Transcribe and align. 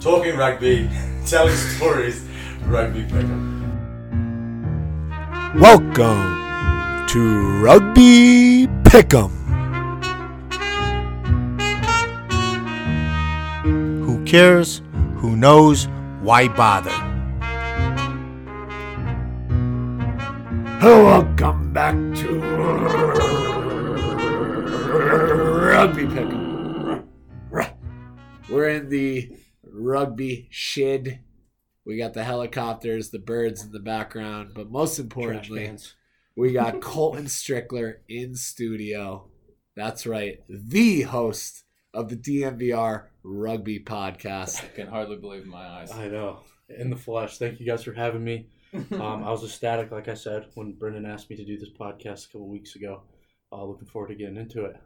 Talking 0.00 0.36
rugby, 0.36 0.90
telling 1.26 1.56
stories, 1.56 2.22
rugby 2.66 3.04
pick'em. 3.04 3.62
Welcome 5.58 7.06
to 7.08 7.62
Rugby 7.62 8.66
Pick'em. 8.82 9.30
Who 14.04 14.22
cares? 14.26 14.82
Who 15.16 15.34
knows? 15.34 15.88
Why 16.20 16.48
bother? 16.48 17.01
Rugby 30.22 30.48
shed. 30.50 31.20
We 31.84 31.96
got 31.96 32.14
the 32.14 32.24
helicopters, 32.24 33.10
the 33.10 33.18
birds 33.18 33.64
in 33.64 33.72
the 33.72 33.80
background, 33.80 34.52
but 34.54 34.70
most 34.70 34.98
importantly, 34.98 35.76
we 36.36 36.52
got 36.52 36.80
Colton 36.80 37.24
Strickler 37.24 37.94
in 38.08 38.36
studio. 38.36 39.28
That's 39.74 40.06
right, 40.06 40.38
the 40.48 41.02
host 41.02 41.64
of 41.92 42.08
the 42.08 42.16
DMVR 42.16 43.06
Rugby 43.24 43.80
Podcast. 43.80 44.64
I 44.64 44.68
can 44.68 44.86
hardly 44.86 45.16
believe 45.16 45.46
my 45.46 45.66
eyes. 45.66 45.90
I 45.90 46.08
know. 46.08 46.40
In 46.68 46.88
the 46.88 46.96
flesh. 46.96 47.38
Thank 47.38 47.58
you 47.58 47.66
guys 47.66 47.82
for 47.82 47.92
having 47.92 48.24
me. 48.24 48.48
Um, 48.90 49.22
I 49.22 49.30
was 49.30 49.44
ecstatic, 49.44 49.90
like 49.90 50.08
I 50.08 50.14
said, 50.14 50.46
when 50.54 50.72
Brendan 50.72 51.04
asked 51.04 51.28
me 51.28 51.36
to 51.36 51.44
do 51.44 51.58
this 51.58 51.68
podcast 51.78 52.24
a 52.24 52.32
couple 52.32 52.48
weeks 52.48 52.74
ago. 52.74 53.02
Uh, 53.52 53.62
looking 53.64 53.86
forward 53.86 54.08
to 54.08 54.14
getting 54.14 54.38
into 54.38 54.64
it. 54.64 54.76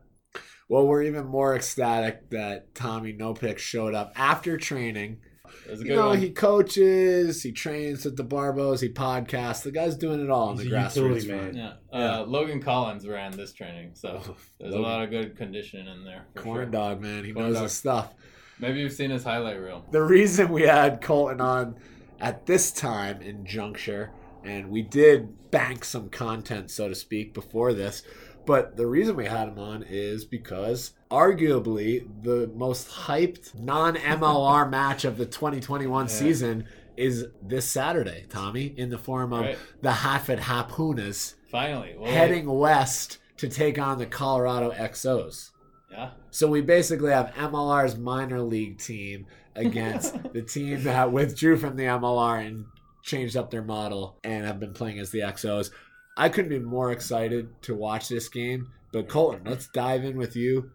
Well, 0.69 0.87
we're 0.87 1.03
even 1.05 1.27
more 1.27 1.55
ecstatic 1.55 2.31
that 2.31 2.75
Tommy 2.75 3.13
No 3.13 3.35
Pick 3.35 3.59
showed 3.59 3.95
up 3.95 4.13
after 4.17 4.57
training. 4.57 5.19
It 5.65 5.71
was 5.71 5.81
a 5.83 5.85
You 5.87 5.95
know, 5.97 6.09
one. 6.09 6.19
he 6.19 6.31
coaches, 6.31 7.43
he 7.43 7.53
trains 7.53 8.05
with 8.05 8.17
the 8.17 8.25
Barbos, 8.25 8.81
he 8.81 8.89
podcasts. 8.89 9.63
The 9.63 9.71
guy's 9.71 9.97
doing 9.97 10.23
it 10.23 10.29
all 10.31 10.49
on 10.49 10.59
He's 10.59 10.69
the 10.69 10.77
a 10.77 10.79
grassroots 10.81 11.23
utility 11.23 11.29
man. 11.29 11.57
yeah. 11.57 11.73
Uh, 12.19 12.25
Logan 12.25 12.61
Collins 12.61 13.07
ran 13.07 13.33
this 13.33 13.53
training, 13.53 13.91
so 13.95 14.21
there's 14.61 14.75
a 14.75 14.79
lot 14.79 15.03
of 15.05 15.11
good 15.11 15.37
conditioning 15.37 15.87
in 15.87 16.05
there. 16.05 16.27
For 16.35 16.43
Corn 16.43 16.57
sure. 16.59 16.67
dog, 16.67 17.01
man. 17.01 17.25
He 17.25 17.33
Corn 17.33 17.47
knows 17.47 17.55
dog. 17.55 17.63
his 17.65 17.73
stuff. 17.73 18.15
Maybe 18.59 18.81
you've 18.81 18.93
seen 18.93 19.11
his 19.11 19.23
highlight 19.23 19.61
reel. 19.61 19.85
The 19.91 20.03
reason 20.03 20.49
we 20.49 20.63
had 20.63 21.01
Colton 21.01 21.41
on 21.41 21.77
at 22.21 22.47
this 22.47 22.73
time 22.73 23.21
in 23.23 23.45
juncture, 23.47 24.11
and 24.45 24.71
we 24.71 24.83
did 24.83 25.51
bank 25.51 25.85
some 25.85 26.09
content, 26.09 26.71
so 26.71 26.89
to 26.89 26.95
speak, 26.95 27.35
before 27.35 27.73
this, 27.73 28.03
but 28.47 28.77
the 28.77 28.87
reason 28.87 29.17
we 29.17 29.27
had 29.27 29.49
him 29.49 29.59
on 29.59 29.83
is 29.83 30.25
because 30.25 30.93
arguably 31.11 32.07
the 32.23 32.51
most 32.55 32.89
hyped 32.89 33.59
non 33.59 33.97
MLR 33.97 34.69
match 34.71 35.05
of 35.05 35.17
the 35.19 35.27
2021 35.27 36.05
Yeah. 36.05 36.09
season 36.09 36.65
is 36.97 37.27
this 37.43 37.71
Saturday, 37.71 38.25
Tommy, 38.31 38.67
in 38.77 38.89
the 38.91 38.99
form 38.99 39.33
of 39.33 39.41
Right. 39.43 39.59
the 39.83 39.91
Hafid 39.91 40.39
Harpooners 40.41 41.35
Finally. 41.51 41.95
Well, 41.99 42.11
heading 42.11 42.47
west 42.51 43.19
to 43.37 43.49
take 43.49 43.79
on 43.79 43.99
the 43.99 44.07
Colorado 44.07 44.71
XOs. 44.73 45.51
Yeah. 45.91 46.11
So 46.31 46.49
we 46.49 46.61
basically 46.63 47.13
have 47.13 47.33
MLR's 47.35 47.97
minor 47.97 48.41
league 48.41 48.79
team 48.79 49.27
against 49.55 50.15
the 50.33 50.43
team 50.43 50.83
that 50.85 51.13
withdrew 51.13 51.57
from 51.57 51.77
the 51.77 51.85
MLR 51.85 52.45
and 52.47 52.67
changed 53.03 53.37
up 53.37 53.51
their 53.51 53.63
model 53.63 54.19
and 54.25 54.45
have 54.45 54.59
been 54.59 54.73
playing 54.73 54.99
as 54.99 55.11
the 55.11 55.21
XOs. 55.21 55.71
I 56.17 56.29
couldn't 56.29 56.51
be 56.51 56.59
more 56.59 56.91
excited 56.91 57.63
to 57.63 57.75
watch 57.75 58.09
this 58.09 58.29
game. 58.29 58.73
But 58.93 59.09
Colton, 59.09 59.43
let's 59.45 59.69
dive 59.69 60.05
in 60.05 60.17
with 60.17 60.37
you. 60.37 60.71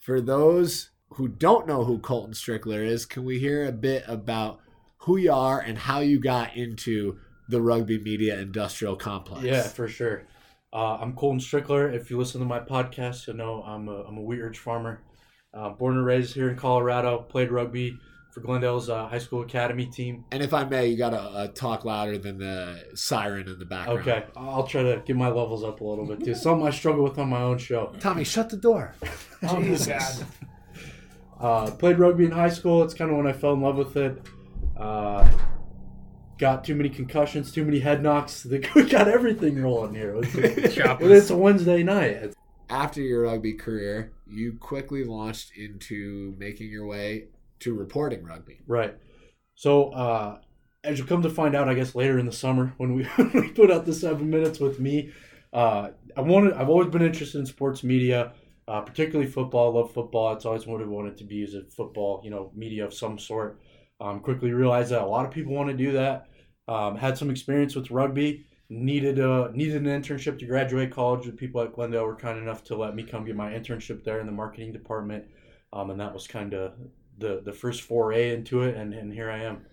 For 0.00 0.20
those 0.20 0.90
who 1.10 1.26
don't 1.26 1.66
know 1.66 1.84
who 1.84 1.98
Colton 1.98 2.34
Strickler 2.34 2.86
is, 2.86 3.06
can 3.06 3.24
we 3.24 3.40
hear 3.40 3.66
a 3.66 3.72
bit 3.72 4.04
about 4.06 4.60
who 4.98 5.16
you 5.16 5.32
are 5.32 5.60
and 5.60 5.76
how 5.76 6.00
you 6.00 6.20
got 6.20 6.56
into 6.56 7.18
the 7.48 7.60
rugby 7.60 7.98
media 7.98 8.38
industrial 8.38 8.96
complex? 8.96 9.44
Yeah, 9.44 9.62
for 9.62 9.88
sure. 9.88 10.22
Uh, 10.72 10.98
I'm 11.00 11.14
Colton 11.14 11.40
Strickler. 11.40 11.92
If 11.92 12.10
you 12.10 12.18
listen 12.18 12.40
to 12.40 12.46
my 12.46 12.60
podcast, 12.60 13.26
you 13.26 13.34
know 13.34 13.62
I'm 13.62 13.88
a, 13.88 14.02
I'm 14.02 14.18
a 14.18 14.22
wheat 14.22 14.40
ridge 14.40 14.58
farmer. 14.58 15.02
Uh, 15.52 15.70
born 15.70 15.96
and 15.96 16.04
raised 16.04 16.34
here 16.34 16.50
in 16.50 16.56
Colorado. 16.56 17.18
Played 17.18 17.50
rugby 17.50 17.98
for 18.36 18.42
Glendale's 18.42 18.90
uh, 18.90 19.08
high 19.08 19.18
school 19.18 19.40
academy 19.40 19.86
team. 19.86 20.26
And 20.30 20.42
if 20.42 20.52
I 20.52 20.64
may, 20.64 20.88
you 20.88 20.98
got 20.98 21.10
to 21.10 21.20
uh, 21.20 21.46
talk 21.48 21.86
louder 21.86 22.18
than 22.18 22.36
the 22.36 22.84
siren 22.94 23.48
in 23.48 23.58
the 23.58 23.64
background. 23.64 24.00
Okay, 24.00 24.24
I'll 24.36 24.66
try 24.66 24.82
to 24.82 25.02
get 25.06 25.16
my 25.16 25.28
levels 25.28 25.64
up 25.64 25.80
a 25.80 25.84
little 25.84 26.04
bit 26.04 26.22
too. 26.22 26.34
Something 26.34 26.66
I 26.66 26.70
struggle 26.70 27.02
with 27.02 27.18
on 27.18 27.30
my 27.30 27.40
own 27.40 27.56
show. 27.56 27.94
Tommy, 27.98 28.24
shut 28.24 28.50
the 28.50 28.58
door. 28.58 28.94
Oh, 29.42 29.62
Jesus. 29.62 30.24
Uh, 31.38 31.70
played 31.72 31.98
rugby 31.98 32.24
in 32.24 32.30
high 32.30 32.48
school. 32.48 32.82
It's 32.82 32.94
kind 32.94 33.10
of 33.10 33.18
when 33.18 33.26
I 33.26 33.32
fell 33.32 33.52
in 33.52 33.60
love 33.60 33.76
with 33.76 33.94
it. 33.98 34.18
Uh, 34.76 35.28
got 36.38 36.64
too 36.64 36.74
many 36.74 36.88
concussions, 36.88 37.52
too 37.52 37.62
many 37.62 37.78
head 37.78 38.02
knocks. 38.02 38.46
We 38.74 38.84
got 38.88 39.08
everything 39.08 39.62
rolling 39.62 39.94
here. 39.94 40.16
It's, 40.16 40.34
but 40.34 41.02
it's 41.02 41.28
a 41.28 41.36
Wednesday 41.36 41.82
night. 41.82 42.32
After 42.70 43.02
your 43.02 43.24
rugby 43.24 43.52
career, 43.52 44.14
you 44.26 44.54
quickly 44.54 45.04
launched 45.04 45.52
into 45.54 46.34
making 46.38 46.70
your 46.70 46.86
way 46.86 47.26
to 47.60 47.74
reporting 47.74 48.24
rugby. 48.24 48.60
right. 48.66 48.94
So, 49.56 49.90
uh, 49.90 50.38
as 50.84 50.98
you 50.98 51.04
come 51.04 51.22
to 51.22 51.30
find 51.30 51.56
out, 51.56 51.68
I 51.68 51.74
guess 51.74 51.94
later 51.94 52.18
in 52.18 52.26
the 52.26 52.32
summer 52.32 52.72
when 52.78 52.94
we, 52.94 53.04
put 53.54 53.70
out 53.70 53.84
the 53.84 53.94
seven 53.94 54.30
minutes 54.30 54.60
with 54.60 54.78
me, 54.78 55.12
uh, 55.52 55.90
I 56.16 56.20
wanted. 56.20 56.54
I've 56.54 56.68
always 56.68 56.88
been 56.88 57.02
interested 57.02 57.38
in 57.38 57.46
sports 57.46 57.82
media, 57.82 58.32
uh, 58.68 58.82
particularly 58.82 59.30
football. 59.30 59.74
I 59.74 59.80
love 59.80 59.92
football. 59.92 60.32
It's 60.34 60.44
always 60.44 60.66
what 60.66 60.82
I 60.82 60.84
wanted 60.84 61.16
to 61.18 61.24
be 61.24 61.42
is 61.42 61.54
a 61.54 61.64
football, 61.64 62.20
you 62.24 62.30
know, 62.30 62.52
media 62.54 62.84
of 62.84 62.94
some 62.94 63.18
sort. 63.18 63.60
Um, 63.98 64.20
quickly 64.20 64.52
realized 64.52 64.90
that 64.90 65.02
a 65.02 65.06
lot 65.06 65.24
of 65.24 65.32
people 65.32 65.54
want 65.54 65.70
to 65.70 65.76
do 65.76 65.92
that. 65.92 66.28
Um, 66.68 66.96
had 66.96 67.16
some 67.16 67.30
experience 67.30 67.74
with 67.74 67.90
rugby. 67.90 68.44
Needed 68.68 69.18
a 69.18 69.50
needed 69.54 69.86
an 69.86 70.02
internship 70.02 70.38
to 70.40 70.46
graduate 70.46 70.90
college. 70.90 71.24
The 71.24 71.32
people 71.32 71.62
at 71.62 71.72
Glendale 71.72 72.04
were 72.04 72.16
kind 72.16 72.38
enough 72.38 72.64
to 72.64 72.76
let 72.76 72.94
me 72.94 73.04
come 73.04 73.24
get 73.24 73.36
my 73.36 73.52
internship 73.52 74.04
there 74.04 74.20
in 74.20 74.26
the 74.26 74.32
marketing 74.32 74.72
department, 74.72 75.24
um, 75.72 75.90
and 75.90 76.00
that 76.00 76.12
was 76.12 76.26
kind 76.26 76.52
of 76.52 76.72
the 77.18 77.40
the 77.44 77.52
first 77.52 77.82
foray 77.82 78.34
into 78.34 78.62
it. 78.62 78.76
And, 78.76 78.92
and 78.92 79.12
here 79.12 79.30
I 79.30 79.42
am. 79.42 79.66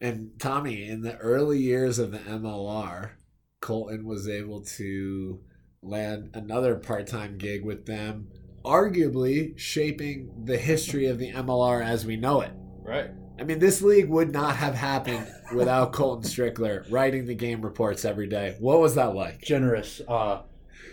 And 0.00 0.32
Tommy, 0.38 0.88
in 0.88 1.02
the 1.02 1.16
early 1.16 1.58
years 1.58 1.98
of 1.98 2.12
the 2.12 2.18
MLR, 2.18 3.12
Colton 3.60 4.04
was 4.04 4.28
able 4.28 4.62
to 4.62 5.40
land 5.82 6.30
another 6.34 6.76
part 6.76 7.06
time 7.06 7.38
gig 7.38 7.64
with 7.64 7.86
them, 7.86 8.28
arguably 8.64 9.58
shaping 9.58 10.44
the 10.44 10.58
history 10.58 11.06
of 11.06 11.18
the 11.18 11.32
MLR 11.32 11.84
as 11.84 12.04
we 12.04 12.16
know 12.16 12.40
it. 12.40 12.52
Right. 12.82 13.10
I 13.38 13.42
mean, 13.42 13.58
this 13.58 13.82
league 13.82 14.08
would 14.08 14.32
not 14.32 14.56
have 14.56 14.74
happened 14.74 15.26
without 15.54 15.92
Colton 15.92 16.30
Strickler 16.30 16.84
writing 16.90 17.26
the 17.26 17.34
game 17.34 17.62
reports 17.62 18.04
every 18.04 18.28
day. 18.28 18.56
What 18.60 18.80
was 18.80 18.94
that 18.94 19.14
like? 19.14 19.42
generous. 19.42 20.00
Uh, 20.06 20.42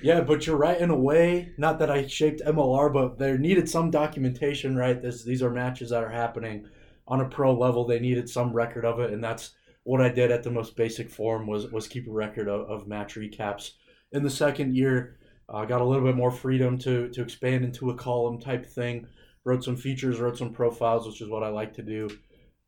yeah, 0.01 0.21
but 0.21 0.45
you're 0.45 0.57
right 0.57 0.79
in 0.79 0.89
a 0.89 0.97
way. 0.97 1.53
Not 1.57 1.79
that 1.79 1.91
I 1.91 2.07
shaped 2.07 2.41
MLR, 2.45 2.91
but 2.91 3.17
there 3.17 3.37
needed 3.37 3.69
some 3.69 3.91
documentation, 3.91 4.75
right? 4.75 5.01
This 5.01 5.23
these 5.23 5.43
are 5.43 5.49
matches 5.49 5.89
that 5.89 6.03
are 6.03 6.09
happening 6.09 6.67
on 7.07 7.21
a 7.21 7.29
pro 7.29 7.53
level. 7.53 7.85
They 7.85 7.99
needed 7.99 8.29
some 8.29 8.53
record 8.53 8.85
of 8.85 8.99
it, 8.99 9.11
and 9.11 9.23
that's 9.23 9.51
what 9.83 10.01
I 10.01 10.09
did 10.09 10.31
at 10.31 10.43
the 10.43 10.51
most 10.51 10.75
basic 10.75 11.09
form 11.09 11.47
was 11.47 11.71
was 11.71 11.87
keep 11.87 12.07
a 12.07 12.11
record 12.11 12.47
of, 12.47 12.69
of 12.69 12.87
match 12.87 13.15
recaps. 13.15 13.71
In 14.11 14.23
the 14.23 14.29
second 14.29 14.75
year, 14.75 15.17
I 15.49 15.63
uh, 15.63 15.65
got 15.65 15.81
a 15.81 15.85
little 15.85 16.05
bit 16.05 16.15
more 16.15 16.31
freedom 16.31 16.77
to 16.79 17.09
to 17.09 17.21
expand 17.21 17.65
into 17.65 17.89
a 17.89 17.95
column 17.95 18.39
type 18.39 18.65
thing. 18.65 19.07
Wrote 19.43 19.63
some 19.63 19.75
features, 19.75 20.19
wrote 20.19 20.37
some 20.37 20.53
profiles, 20.53 21.07
which 21.07 21.21
is 21.21 21.29
what 21.29 21.43
I 21.43 21.49
like 21.49 21.73
to 21.75 21.81
do. 21.81 22.09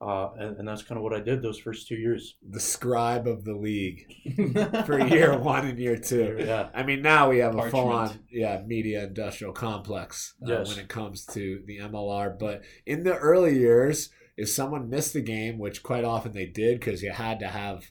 Uh, 0.04 0.32
and, 0.38 0.58
and 0.58 0.68
that's 0.68 0.84
kind 0.84 0.98
of 0.98 1.04
what 1.04 1.14
I 1.14 1.20
did 1.22 1.42
those 1.42 1.58
first 1.60 1.88
two 1.88 1.96
years. 1.96 2.36
The 2.48 2.60
scribe 2.60 3.28
of 3.28 3.46
the 3.46 3.56
league 3.56 4.06
for 4.86 5.00
year 5.08 5.38
one 5.38 5.66
and 5.68 5.80
year 5.80 5.98
two. 5.98 6.38
Yeah. 6.44 6.70
I 6.74 6.84
mean, 6.84 7.02
now 7.02 7.30
we 7.30 7.38
have 7.40 7.56
a 7.56 7.70
full 7.70 7.88
on 7.90 8.20
yeah 8.30 8.62
media 8.66 9.06
industrial 9.06 9.54
complex 9.54 10.34
uh, 10.44 10.50
Yes. 10.50 10.70
when 10.70 10.80
it 10.80 10.90
comes 10.90 11.26
to 11.28 11.62
the 11.66 11.80
MLR. 11.80 12.38
But 12.38 12.64
in 12.86 13.04
the 13.04 13.16
early 13.16 13.58
years, 13.58 14.10
if 14.36 14.50
someone 14.50 14.90
missed 14.90 15.14
the 15.14 15.22
game, 15.22 15.58
which 15.58 15.84
quite 15.84 16.04
often 16.04 16.34
they 16.34 16.48
did 16.48 16.80
because 16.80 17.02
you 17.02 17.12
had 17.12 17.40
to 17.40 17.48
have 17.48 17.90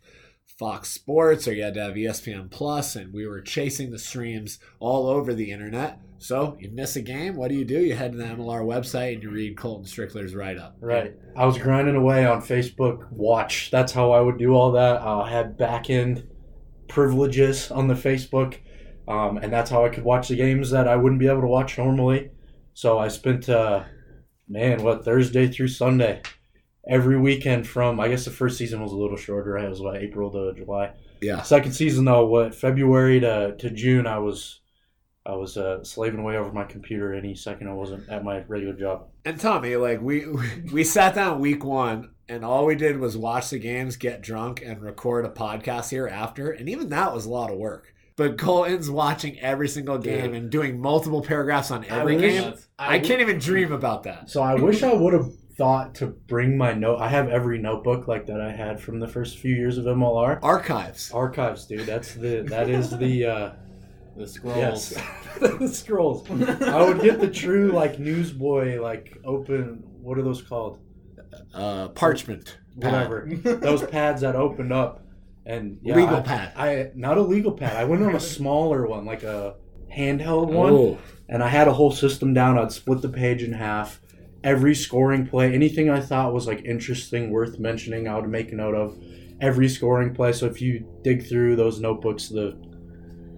Fox 0.58 0.90
Sports 0.90 1.48
or 1.48 1.54
you 1.54 1.62
had 1.62 1.74
to 1.74 1.82
have 1.82 1.94
ESPN 1.94 2.50
Plus, 2.50 2.94
and 2.94 3.12
we 3.14 3.26
were 3.26 3.40
chasing 3.40 3.90
the 3.90 3.98
streams 3.98 4.58
all 4.80 5.06
over 5.08 5.32
the 5.34 5.50
internet. 5.50 5.98
So 6.22 6.56
you 6.60 6.70
miss 6.70 6.94
a 6.94 7.02
game, 7.02 7.34
what 7.34 7.48
do 7.48 7.56
you 7.56 7.64
do? 7.64 7.80
You 7.80 7.96
head 7.96 8.12
to 8.12 8.18
the 8.18 8.24
MLR 8.24 8.64
website 8.64 9.14
and 9.14 9.22
you 9.24 9.30
read 9.30 9.56
Colton 9.56 9.86
Strickler's 9.86 10.36
write 10.36 10.56
up. 10.56 10.76
Right. 10.80 11.16
I 11.36 11.44
was 11.46 11.58
grinding 11.58 11.96
away 11.96 12.24
on 12.24 12.40
Facebook 12.40 13.10
Watch. 13.10 13.72
That's 13.72 13.90
how 13.90 14.12
I 14.12 14.20
would 14.20 14.38
do 14.38 14.54
all 14.54 14.70
that. 14.72 15.02
Uh, 15.02 15.22
I 15.22 15.30
had 15.30 15.58
back 15.58 15.90
end 15.90 16.28
privileges 16.86 17.72
on 17.72 17.88
the 17.88 17.94
Facebook, 17.94 18.58
um, 19.08 19.38
and 19.38 19.52
that's 19.52 19.68
how 19.68 19.84
I 19.84 19.88
could 19.88 20.04
watch 20.04 20.28
the 20.28 20.36
games 20.36 20.70
that 20.70 20.86
I 20.86 20.94
wouldn't 20.94 21.18
be 21.18 21.26
able 21.26 21.40
to 21.40 21.48
watch 21.48 21.76
normally. 21.76 22.30
So 22.72 23.00
I 23.00 23.08
spent, 23.08 23.48
uh, 23.48 23.82
man, 24.48 24.84
what 24.84 25.04
Thursday 25.04 25.48
through 25.48 25.68
Sunday, 25.68 26.22
every 26.88 27.18
weekend 27.18 27.66
from. 27.66 27.98
I 27.98 28.06
guess 28.06 28.24
the 28.24 28.30
first 28.30 28.58
season 28.58 28.80
was 28.80 28.92
a 28.92 28.96
little 28.96 29.16
shorter. 29.16 29.58
It 29.58 29.68
was 29.68 29.80
what 29.80 29.96
April 29.96 30.30
to 30.30 30.54
July. 30.56 30.92
Yeah. 31.20 31.42
Second 31.42 31.72
season 31.72 32.04
though, 32.04 32.26
what 32.26 32.54
February 32.54 33.18
to, 33.20 33.56
to 33.58 33.70
June, 33.70 34.06
I 34.06 34.18
was 34.18 34.60
I 35.24 35.34
was 35.34 35.56
uh, 35.56 35.84
slaving 35.84 36.20
away 36.20 36.36
over 36.36 36.52
my 36.52 36.64
computer 36.64 37.14
any 37.14 37.34
second 37.34 37.68
I 37.68 37.74
wasn't 37.74 38.08
at 38.08 38.24
my 38.24 38.42
regular 38.48 38.74
job. 38.74 39.08
And 39.24 39.38
Tommy, 39.38 39.76
like 39.76 40.00
we 40.00 40.26
we 40.72 40.82
sat 40.84 41.14
down 41.14 41.38
week 41.40 41.64
one, 41.64 42.10
and 42.28 42.44
all 42.44 42.66
we 42.66 42.74
did 42.74 42.98
was 42.98 43.16
watch 43.16 43.50
the 43.50 43.58
games, 43.58 43.96
get 43.96 44.22
drunk, 44.22 44.62
and 44.64 44.82
record 44.82 45.24
a 45.24 45.28
podcast 45.28 45.90
here 45.90 46.08
after. 46.08 46.50
And 46.50 46.68
even 46.68 46.88
that 46.88 47.14
was 47.14 47.26
a 47.26 47.30
lot 47.30 47.50
of 47.50 47.58
work. 47.58 47.94
But 48.16 48.36
Colton's 48.36 48.90
watching 48.90 49.38
every 49.40 49.68
single 49.68 49.96
game 49.98 50.26
Dude. 50.26 50.34
and 50.34 50.50
doing 50.50 50.80
multiple 50.80 51.22
paragraphs 51.22 51.70
on 51.70 51.84
every 51.86 52.16
wish- 52.16 52.40
game. 52.42 52.54
I 52.78 52.98
can't 52.98 53.20
even 53.20 53.38
dream 53.38 53.72
about 53.72 54.02
that. 54.02 54.28
So 54.28 54.42
I 54.42 54.54
wish 54.54 54.82
I 54.82 54.92
would 54.92 55.14
have 55.14 55.32
thought 55.56 55.94
to 55.96 56.06
bring 56.06 56.56
my 56.56 56.72
note. 56.72 56.98
I 56.98 57.08
have 57.08 57.28
every 57.28 57.58
notebook 57.58 58.08
like 58.08 58.26
that 58.26 58.40
I 58.40 58.50
had 58.50 58.80
from 58.80 59.00
the 59.00 59.08
first 59.08 59.38
few 59.38 59.54
years 59.54 59.78
of 59.78 59.84
MLR. 59.84 60.40
Archives. 60.42 61.10
Archives, 61.12 61.66
dude. 61.66 61.86
That's 61.86 62.14
the 62.14 62.42
that 62.48 62.68
is 62.68 62.96
the 62.96 63.24
uh, 63.26 63.50
The 64.16 64.26
scrolls. 64.26 64.56
yes 64.56 64.94
the 65.40 65.68
scrolls. 65.68 66.28
I 66.30 66.82
would 66.84 67.00
get 67.00 67.20
the 67.20 67.30
true 67.30 67.72
like 67.72 67.98
newsboy 67.98 68.80
like 68.80 69.16
open. 69.24 69.82
What 70.00 70.18
are 70.18 70.22
those 70.22 70.42
called? 70.42 70.78
Uh, 71.54 71.88
parchment. 71.88 72.58
Whatever. 72.74 73.28
those 73.42 73.82
pads 73.84 74.20
that 74.22 74.34
opened 74.36 74.72
up 74.72 75.04
and 75.46 75.78
yeah, 75.82 75.96
Legal 75.96 76.16
I- 76.16 76.20
pad. 76.20 76.52
I 76.56 76.90
not 76.94 77.16
a 77.18 77.22
legal 77.22 77.52
pad. 77.52 77.76
I 77.76 77.84
went 77.84 78.02
on 78.02 78.14
a 78.14 78.20
smaller 78.36 78.86
one, 78.86 79.04
like 79.04 79.22
a 79.22 79.54
handheld 79.94 80.48
one. 80.52 80.72
Oh, 80.72 80.98
and 81.28 81.42
I 81.42 81.48
had 81.48 81.68
a 81.68 81.72
whole 81.72 81.90
system 81.92 82.34
down. 82.34 82.58
I'd 82.58 82.72
split 82.72 83.00
the 83.02 83.08
page 83.08 83.42
in 83.42 83.52
half. 83.52 84.00
Every 84.44 84.74
scoring 84.74 85.26
play, 85.26 85.54
anything 85.54 85.88
I 85.88 86.00
thought 86.00 86.34
was 86.34 86.46
like 86.46 86.64
interesting, 86.64 87.30
worth 87.30 87.58
mentioning, 87.58 88.08
I 88.08 88.16
would 88.18 88.28
make 88.28 88.52
a 88.52 88.56
note 88.56 88.74
of. 88.74 88.98
Every 89.40 89.68
scoring 89.68 90.14
play. 90.14 90.32
So 90.32 90.46
if 90.46 90.60
you 90.62 90.86
dig 91.02 91.26
through 91.28 91.56
those 91.56 91.80
notebooks, 91.80 92.28
the 92.28 92.56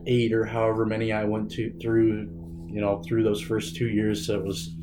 eight 0.07 0.33
or 0.33 0.45
however 0.45 0.87
many 0.87 1.13
I 1.13 1.25
went 1.25 1.51
to 1.53 1.73
through, 1.81 2.29
you 2.69 2.81
know, 2.81 3.03
through 3.07 3.25
those 3.25 3.41
first 3.41 3.77
two 3.77 3.89
years, 3.89 4.27
so 4.27 4.39
it 4.39 4.45
was 4.45 4.75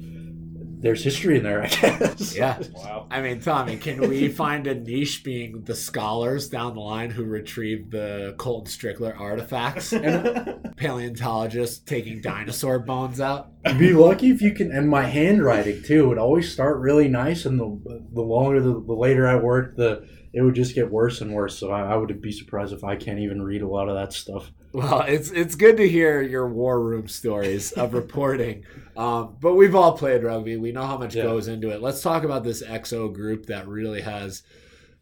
there's 0.81 1.03
history 1.03 1.37
in 1.37 1.43
there, 1.43 1.61
I 1.61 1.67
guess. 1.69 2.35
yeah. 2.35 2.59
Wow. 2.73 3.07
I 3.11 3.21
mean, 3.21 3.39
Tommy, 3.39 3.77
can 3.77 4.01
we 4.09 4.29
find 4.29 4.65
a 4.65 4.73
niche 4.73 5.23
being 5.23 5.61
the 5.63 5.75
scholars 5.75 6.49
down 6.49 6.73
the 6.73 6.79
line 6.81 7.11
who 7.11 7.23
retrieved 7.23 7.91
the 7.91 8.33
Colton 8.37 8.71
Strickler 8.71 9.17
artifacts? 9.19 9.93
And 10.01 10.75
paleontologists 10.77 11.79
taking 11.79 12.21
dinosaur 12.21 12.79
bones 12.79 13.21
out? 13.21 13.51
You'd 13.67 13.77
be 13.77 13.93
lucky 13.93 14.31
if 14.31 14.41
you 14.41 14.51
can. 14.51 14.71
And 14.71 14.89
my 14.89 15.03
handwriting 15.03 15.83
too 15.83 16.09
would 16.09 16.17
always 16.17 16.51
start 16.51 16.79
really 16.79 17.07
nice, 17.07 17.45
and 17.45 17.59
the 17.59 18.07
the 18.13 18.21
longer 18.21 18.59
the, 18.59 18.73
the 18.73 18.93
later 18.93 19.27
I 19.27 19.35
worked, 19.35 19.77
the 19.77 20.07
it 20.33 20.41
would 20.41 20.55
just 20.55 20.75
get 20.75 20.89
worse 20.91 21.21
and 21.21 21.33
worse. 21.33 21.57
So 21.57 21.71
I, 21.71 21.93
I 21.93 21.95
would 21.97 22.21
be 22.21 22.31
surprised 22.31 22.71
if 22.73 22.83
I 22.83 22.95
can't 22.95 23.19
even 23.19 23.41
read 23.41 23.61
a 23.61 23.67
lot 23.67 23.89
of 23.89 23.95
that 23.95 24.13
stuff. 24.13 24.51
Well, 24.73 25.01
it's 25.01 25.31
it's 25.31 25.55
good 25.55 25.75
to 25.77 25.89
hear 25.89 26.21
your 26.21 26.47
war 26.47 26.81
room 26.81 27.07
stories 27.07 27.73
of 27.73 27.93
reporting. 28.01 28.63
Um, 28.95 29.35
but 29.41 29.55
we've 29.55 29.75
all 29.75 29.97
played 29.97 30.23
rugby. 30.23 30.55
We 30.57 30.71
know 30.71 30.85
how 30.85 30.97
much 30.97 31.15
Yeah. 31.15 31.23
goes 31.23 31.47
into 31.49 31.69
it. 31.69 31.81
Let's 31.81 32.01
talk 32.01 32.23
about 32.23 32.43
this 32.45 32.63
XO 32.63 33.13
group 33.13 33.47
that 33.47 33.67
really 33.67 34.01
has 34.01 34.43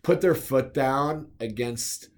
put 0.01 0.21
their 0.21 0.33
foot 0.35 0.73
down 0.73 1.27
against 1.39 2.09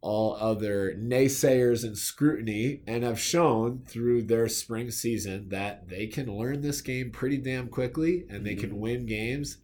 all 0.00 0.36
other 0.40 0.94
naysayers 0.96 1.82
and 1.82 1.98
scrutiny 1.98 2.80
and 2.86 3.02
have 3.02 3.18
shown 3.18 3.82
through 3.88 4.22
their 4.22 4.46
spring 4.48 4.88
season 4.90 5.48
that 5.48 5.88
they 5.88 6.06
can 6.06 6.32
learn 6.38 6.60
this 6.60 6.80
game 6.80 7.10
pretty 7.10 7.36
damn 7.38 7.66
quickly 7.68 8.24
and 8.30 8.46
they 8.46 8.54
can 8.54 8.78
win 8.78 9.04
games. 9.04 9.58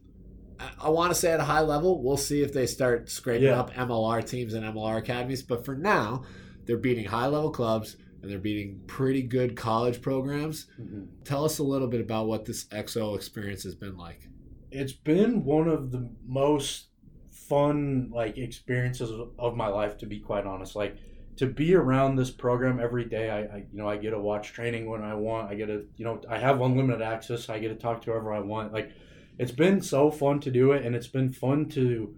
I, 0.81 0.89
want 0.89 1.11
to 1.11 1.15
say 1.15 1.31
at 1.31 1.39
a 1.39 1.43
high 1.43 1.61
level, 1.61 2.01
we'll 2.03 2.17
see 2.17 2.41
if 2.41 2.53
they 2.53 2.65
start 2.65 3.09
scraping 3.09 3.47
Yeah. 3.47 3.59
up 3.59 3.73
MLR 3.73 4.25
teams 4.25 4.53
and 4.53 4.65
MLR 4.65 4.97
academies. 4.97 5.41
But 5.41 5.65
for 5.65 5.75
now, 5.75 6.23
they're 6.65 6.77
beating 6.77 7.05
high 7.05 7.27
level 7.27 7.51
clubs 7.51 7.97
and 8.21 8.31
they're 8.31 8.39
beating 8.39 8.81
pretty 8.87 9.21
good 9.21 9.55
college 9.55 10.01
programs. 10.01 10.67
Mm-hmm. 10.79 11.03
Tell 11.25 11.43
us 11.43 11.59
a 11.59 11.63
little 11.63 11.87
bit 11.87 12.01
about 12.01 12.27
what 12.27 12.45
this 12.45 12.65
XO 12.65 13.15
experience 13.15 13.63
has 13.63 13.75
been 13.75 13.97
like. 13.97 14.29
It's 14.71 14.93
been 14.93 15.43
one 15.43 15.67
of 15.67 15.91
the 15.91 16.09
most 16.25 16.87
fun 17.31 18.09
like 18.13 18.37
experiences 18.37 19.11
of- 19.11 19.31
of 19.37 19.55
my 19.55 19.67
life, 19.67 19.97
to 19.99 20.05
be 20.05 20.19
quite 20.19 20.45
honest. 20.45 20.75
Like 20.75 20.97
to 21.35 21.47
be 21.47 21.75
around 21.75 22.15
this 22.15 22.29
program 22.31 22.79
every 22.79 23.05
day. 23.05 23.29
I, 23.29 23.39
I 23.41 23.57
you 23.71 23.77
know 23.77 23.89
I 23.89 23.97
get 23.97 24.11
to 24.11 24.19
watch 24.19 24.53
training 24.53 24.89
when 24.89 25.01
I 25.03 25.15
want. 25.15 25.51
I 25.51 25.55
get 25.55 25.65
to 25.67 25.85
you 25.97 26.05
know 26.05 26.21
I 26.29 26.37
have 26.37 26.61
unlimited 26.61 27.01
access. 27.01 27.49
I 27.49 27.59
get 27.59 27.69
to 27.69 27.75
talk 27.75 28.01
to 28.03 28.11
whoever 28.11 28.33
I 28.33 28.39
want. 28.39 28.71
Like 28.73 28.91
it's 29.37 29.51
been 29.51 29.81
so 29.81 30.11
fun 30.11 30.39
to 30.41 30.51
do 30.51 30.71
it, 30.71 30.85
and 30.85 30.95
it's 30.95 31.07
been 31.07 31.31
fun 31.31 31.69
to 31.69 32.15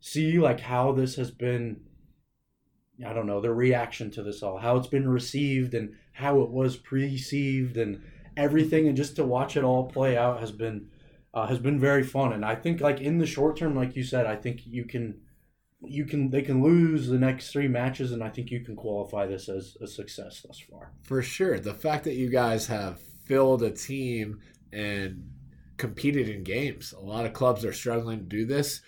see 0.00 0.38
like 0.38 0.60
how 0.60 0.92
this 0.92 1.16
has 1.16 1.30
been. 1.30 1.80
I 3.06 3.12
don't 3.12 3.26
know 3.26 3.40
the 3.40 3.54
reaction 3.54 4.10
to 4.12 4.22
this 4.24 4.42
all, 4.42 4.58
how 4.58 4.76
it's 4.76 4.88
been 4.88 5.08
received, 5.08 5.74
and 5.74 5.94
how 6.12 6.40
it 6.40 6.50
was 6.50 6.76
perceived, 6.76 7.76
and 7.76 8.02
everything, 8.36 8.88
and 8.88 8.96
just 8.96 9.16
to 9.16 9.24
watch 9.24 9.56
it 9.56 9.64
all 9.64 9.86
play 9.86 10.16
out 10.16 10.40
has 10.40 10.52
been 10.52 10.88
uh, 11.34 11.46
has 11.46 11.58
been 11.58 11.78
very 11.78 12.02
fun. 12.02 12.32
And 12.32 12.44
I 12.44 12.54
think 12.54 12.80
like 12.80 13.00
in 13.00 13.18
the 13.18 13.26
short 13.26 13.56
term, 13.56 13.74
like 13.74 13.96
you 13.96 14.02
said, 14.02 14.26
I 14.26 14.36
think 14.36 14.62
you 14.66 14.84
can 14.84 15.20
you 15.80 16.04
can 16.04 16.30
they 16.30 16.42
can 16.42 16.62
lose 16.62 17.08
the 17.08 17.18
next 17.18 17.52
three 17.52 17.68
matches, 17.68 18.12
and 18.12 18.22
I 18.22 18.30
think 18.30 18.50
you 18.50 18.60
can 18.60 18.76
qualify 18.76 19.26
this 19.26 19.48
as 19.48 19.76
a 19.80 19.86
success 19.86 20.44
thus 20.46 20.60
far. 20.60 20.92
For 21.02 21.22
sure. 21.22 21.58
The 21.60 21.74
fact 21.74 22.04
that 22.04 22.14
you 22.14 22.28
guys 22.30 22.66
have 22.66 23.00
filled 23.24 23.62
a 23.62 23.70
team 23.70 24.40
and 24.72 25.30
competed 25.78 26.28
in 26.28 26.42
games. 26.44 26.92
A 26.92 27.00
lot 27.00 27.24
of 27.24 27.32
clubs 27.32 27.64
are 27.64 27.72
struggling 27.72 28.18
to 28.18 28.24
do 28.24 28.44
this. 28.44 28.82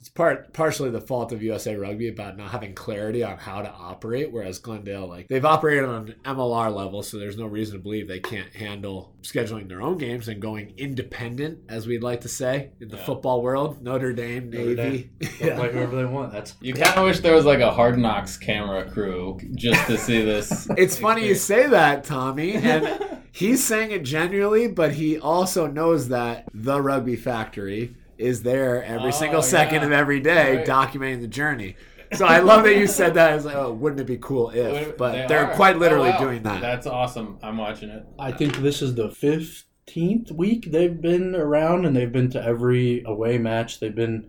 It's 0.00 0.08
part 0.08 0.54
partially 0.54 0.88
the 0.88 0.98
fault 1.02 1.30
of 1.30 1.42
USA 1.42 1.76
Rugby 1.76 2.08
about 2.08 2.38
not 2.38 2.52
having 2.52 2.74
clarity 2.74 3.22
on 3.22 3.36
how 3.36 3.60
to 3.60 3.70
operate, 3.70 4.32
whereas 4.32 4.58
Glendale, 4.58 5.06
like 5.06 5.28
they've 5.28 5.44
operated 5.44 5.84
on 5.84 6.08
an 6.08 6.14
MLR 6.24 6.74
level, 6.74 7.02
so 7.02 7.18
there's 7.18 7.36
no 7.36 7.44
reason 7.44 7.76
to 7.76 7.82
believe 7.82 8.08
they 8.08 8.18
can't 8.18 8.50
handle 8.56 9.14
scheduling 9.20 9.68
their 9.68 9.82
own 9.82 9.98
games 9.98 10.26
and 10.28 10.40
going 10.40 10.72
independent, 10.78 11.58
as 11.68 11.86
we'd 11.86 12.02
like 12.02 12.22
to 12.22 12.30
say 12.30 12.70
in 12.80 12.88
the 12.88 12.96
Yeah. 12.96 13.04
football 13.04 13.42
world. 13.42 13.82
Notre 13.82 14.14
Dame, 14.14 14.48
Notre 14.48 14.74
Navy. 14.74 15.10
Don't 15.38 15.56
play 15.58 15.70
whoever 15.72 15.96
they 15.96 16.06
want. 16.06 16.32
That's 16.32 16.54
You 16.62 16.72
kind 16.72 16.96
of 16.96 17.04
wish 17.04 17.20
there 17.20 17.34
was 17.34 17.44
like 17.44 17.60
a 17.60 17.70
Hard 17.70 17.98
Knocks 17.98 18.38
camera 18.38 18.90
crew 18.90 19.38
just 19.54 19.86
to 19.86 19.98
see 19.98 20.22
this. 20.24 20.66
It's 20.78 20.98
funny 20.98 21.26
you 21.28 21.34
say 21.34 21.66
that, 21.66 22.04
Tommy, 22.04 22.54
and 22.54 23.19
he's 23.32 23.62
saying 23.64 23.90
it 23.90 24.02
genuinely, 24.04 24.68
but 24.68 24.92
he 24.92 25.18
also 25.18 25.66
knows 25.66 26.08
that 26.08 26.48
the 26.52 26.80
Rugby 26.80 27.16
Factory 27.16 27.94
is 28.18 28.42
there 28.42 28.82
every 28.84 29.08
Oh, 29.08 29.12
single 29.12 29.42
second 29.42 29.80
yeah. 29.80 29.86
of 29.86 29.92
every 29.92 30.20
day 30.20 30.56
Right. 30.56 30.66
documenting 30.66 31.20
the 31.22 31.28
journey. 31.28 31.76
So 32.12 32.26
I 32.26 32.40
love 32.40 32.64
that 32.64 32.76
you 32.76 32.86
said 32.88 33.14
that. 33.14 33.36
It's 33.36 33.44
like, 33.44 33.54
oh, 33.54 33.72
wouldn't 33.72 34.00
it 34.00 34.06
be 34.06 34.16
cool 34.18 34.50
if? 34.50 34.96
But 34.96 35.12
They 35.12 35.26
they 35.28 35.36
are 35.36 35.46
are. 35.46 35.54
quite 35.54 35.78
literally 35.78 36.08
Oh, 36.08 36.12
wow. 36.14 36.18
doing 36.18 36.42
that. 36.42 36.60
That's 36.60 36.86
awesome. 36.86 37.38
I'm 37.42 37.56
watching 37.56 37.88
it. 37.88 38.04
I 38.18 38.32
think 38.32 38.56
this 38.56 38.82
is 38.82 38.94
the 38.96 39.08
fifteenth 39.10 40.30
week 40.32 40.70
they've 40.72 41.00
been 41.00 41.34
around, 41.36 41.84
and 41.86 41.94
they've 41.94 42.10
been 42.12 42.28
to 42.30 42.42
every 42.44 43.02
away 43.06 43.38
match. 43.38 43.80
They've 43.80 43.94
been. 43.94 44.28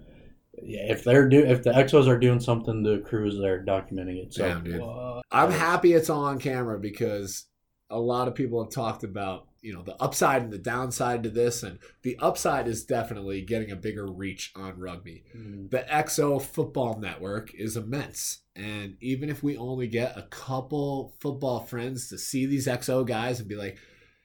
Yeah, 0.63 0.91
if 0.91 1.03
they're 1.03 1.27
do 1.27 1.39
if 1.43 1.63
the 1.63 1.71
Exos 1.71 2.07
are 2.07 2.19
doing 2.19 2.39
something, 2.39 2.83
the 2.83 2.99
crew 2.99 3.27
is 3.27 3.39
there 3.39 3.65
documenting 3.65 4.23
it. 4.23 4.33
So 4.35 4.47
Damn, 4.47 4.63
dude. 4.63 4.79
What? 4.79 5.23
I'm 5.31 5.49
happy 5.51 5.93
it's 5.93 6.09
all 6.09 6.25
on 6.25 6.37
camera 6.37 6.77
because 6.79 7.47
a 7.91 7.99
lot 7.99 8.27
of 8.27 8.35
people 8.35 8.63
have 8.63 8.73
talked 8.73 9.03
about 9.03 9.47
you 9.61 9.73
know 9.73 9.83
the 9.83 10.01
upside 10.01 10.41
and 10.41 10.51
the 10.51 10.57
downside 10.57 11.23
to 11.23 11.29
this, 11.29 11.61
and 11.61 11.77
the 12.01 12.17
upside 12.19 12.67
is 12.67 12.83
definitely 12.83 13.41
getting 13.41 13.71
a 13.71 13.75
bigger 13.75 14.07
reach 14.07 14.51
on 14.55 14.79
rugby. 14.79 15.23
Mm, 15.37 15.69
the 15.69 15.85
XO 15.89 16.41
football 16.41 16.97
network 16.99 17.53
is 17.53 17.77
immense. 17.77 18.39
And 18.55 18.97
even 18.99 19.29
if 19.29 19.43
we 19.43 19.55
only 19.55 19.87
get 19.87 20.17
a 20.17 20.23
couple 20.23 21.15
football 21.19 21.61
friends 21.61 22.09
to 22.09 22.17
see 22.17 22.45
these 22.45 22.67
XO 22.67 23.05
guys 23.05 23.39
and 23.39 23.47
be 23.47 23.55
like, 23.55 23.77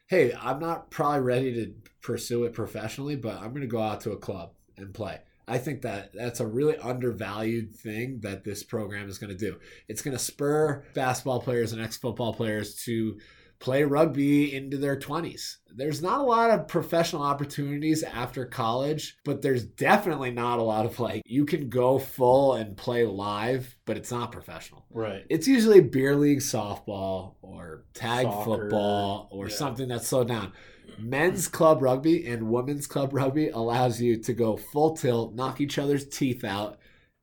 hey, 0.09 0.33
I'm 0.41 0.59
not 0.59 0.91
probably 0.91 1.21
ready 1.21 1.55
to 1.55 1.75
pursue 2.03 2.45
it 2.45 2.53
professionally, 2.53 3.17
but 3.17 3.37
I'm 3.37 3.51
going 3.51 3.61
to 3.61 3.67
go 3.67 3.81
out 3.81 4.01
to 4.03 4.13
a 4.13 4.19
club 4.19 4.53
and 4.77 4.93
play. 4.93 5.21
I 5.49 5.59
think 5.59 5.83
that 5.83 6.13
that's 6.13 6.41
a 6.41 6.47
really 6.47 6.77
undervalued 6.79 7.77
thing 7.77 8.21
that 8.23 8.43
this 8.43 8.65
program 8.65 9.09
is 9.09 9.19
going 9.19 9.31
to 9.31 9.39
do. 9.39 9.59
It's 9.87 10.03
going 10.03 10.17
to 10.17 10.23
spur 10.23 10.85
basketball 10.93 11.41
players 11.41 11.73
and 11.73 11.81
ex 11.81 11.97
football 11.97 12.35
players 12.35 12.75
to 12.85 13.19
play 13.59 13.85
rugby 13.85 14.55
into 14.55 14.77
their 14.77 14.97
20s. 14.97 15.57
There's 15.75 16.03
not 16.03 16.21
a 16.21 16.25
lot 16.25 16.51
of 16.51 16.69
professional 16.69 17.23
opportunities 17.23 18.03
after 18.03 18.47
college, 18.47 19.19
but 19.25 19.43
there's 19.43 19.65
definitely 19.65 20.31
not 20.31 20.59
a 20.59 20.63
lot 20.63 20.87
of 20.87 20.99
like 20.99 21.23
you 21.27 21.45
can 21.45 21.69
go 21.69 21.99
full 21.99 22.55
and 22.55 22.77
play 22.77 23.05
live, 23.05 23.77
but 23.85 23.97
it's 23.97 24.11
not 24.11 24.33
professional. 24.33 24.87
right. 24.91 25.25
It's 25.29 25.47
usually 25.47 25.81
beer 25.81 26.17
league 26.17 26.39
softball 26.41 27.35
or 27.43 27.85
tag 27.93 28.27
Soccer, 28.27 28.45
football 28.45 29.29
or 29.31 29.49
yeah. 29.49 29.55
something 29.55 29.89
that's 29.89 30.09
slowed 30.09 30.29
down. 30.29 30.53
Men's 30.99 31.49
club 31.49 31.83
rugby 31.83 32.27
and 32.27 32.49
women's 32.49 32.87
club 32.87 33.13
rugby 33.13 33.49
allows 33.51 34.01
you 34.01 34.17
to 34.17 34.33
go 34.33 34.57
full 34.57 34.97
tilt, 34.97 35.35
knock 35.35 35.61
each 35.61 35.79
other's 35.79 36.07
teeth 36.09 36.45
out, 36.45 36.79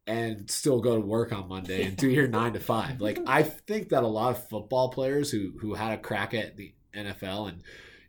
and 0.08 0.50
still 0.50 0.82
go 0.82 0.96
to 0.96 1.02
work 1.02 1.32
on 1.32 1.48
Monday 1.48 1.84
and 1.84 1.96
do 1.98 2.10
your 2.10 2.28
nine 2.40 2.54
to 2.54 2.60
five. 2.60 3.00
Like 3.02 3.20
I 3.28 3.44
think 3.44 3.90
that 3.90 4.04
a 4.04 4.08
lot 4.08 4.32
of 4.36 4.48
football 4.50 4.90
players 4.90 5.32
who 5.32 5.54
who 5.60 5.74
had 5.76 5.94
a 5.94 6.02
crack 6.02 6.34
at 6.34 6.58
the 6.58 6.74
NFL 6.96 7.50
and 7.50 7.62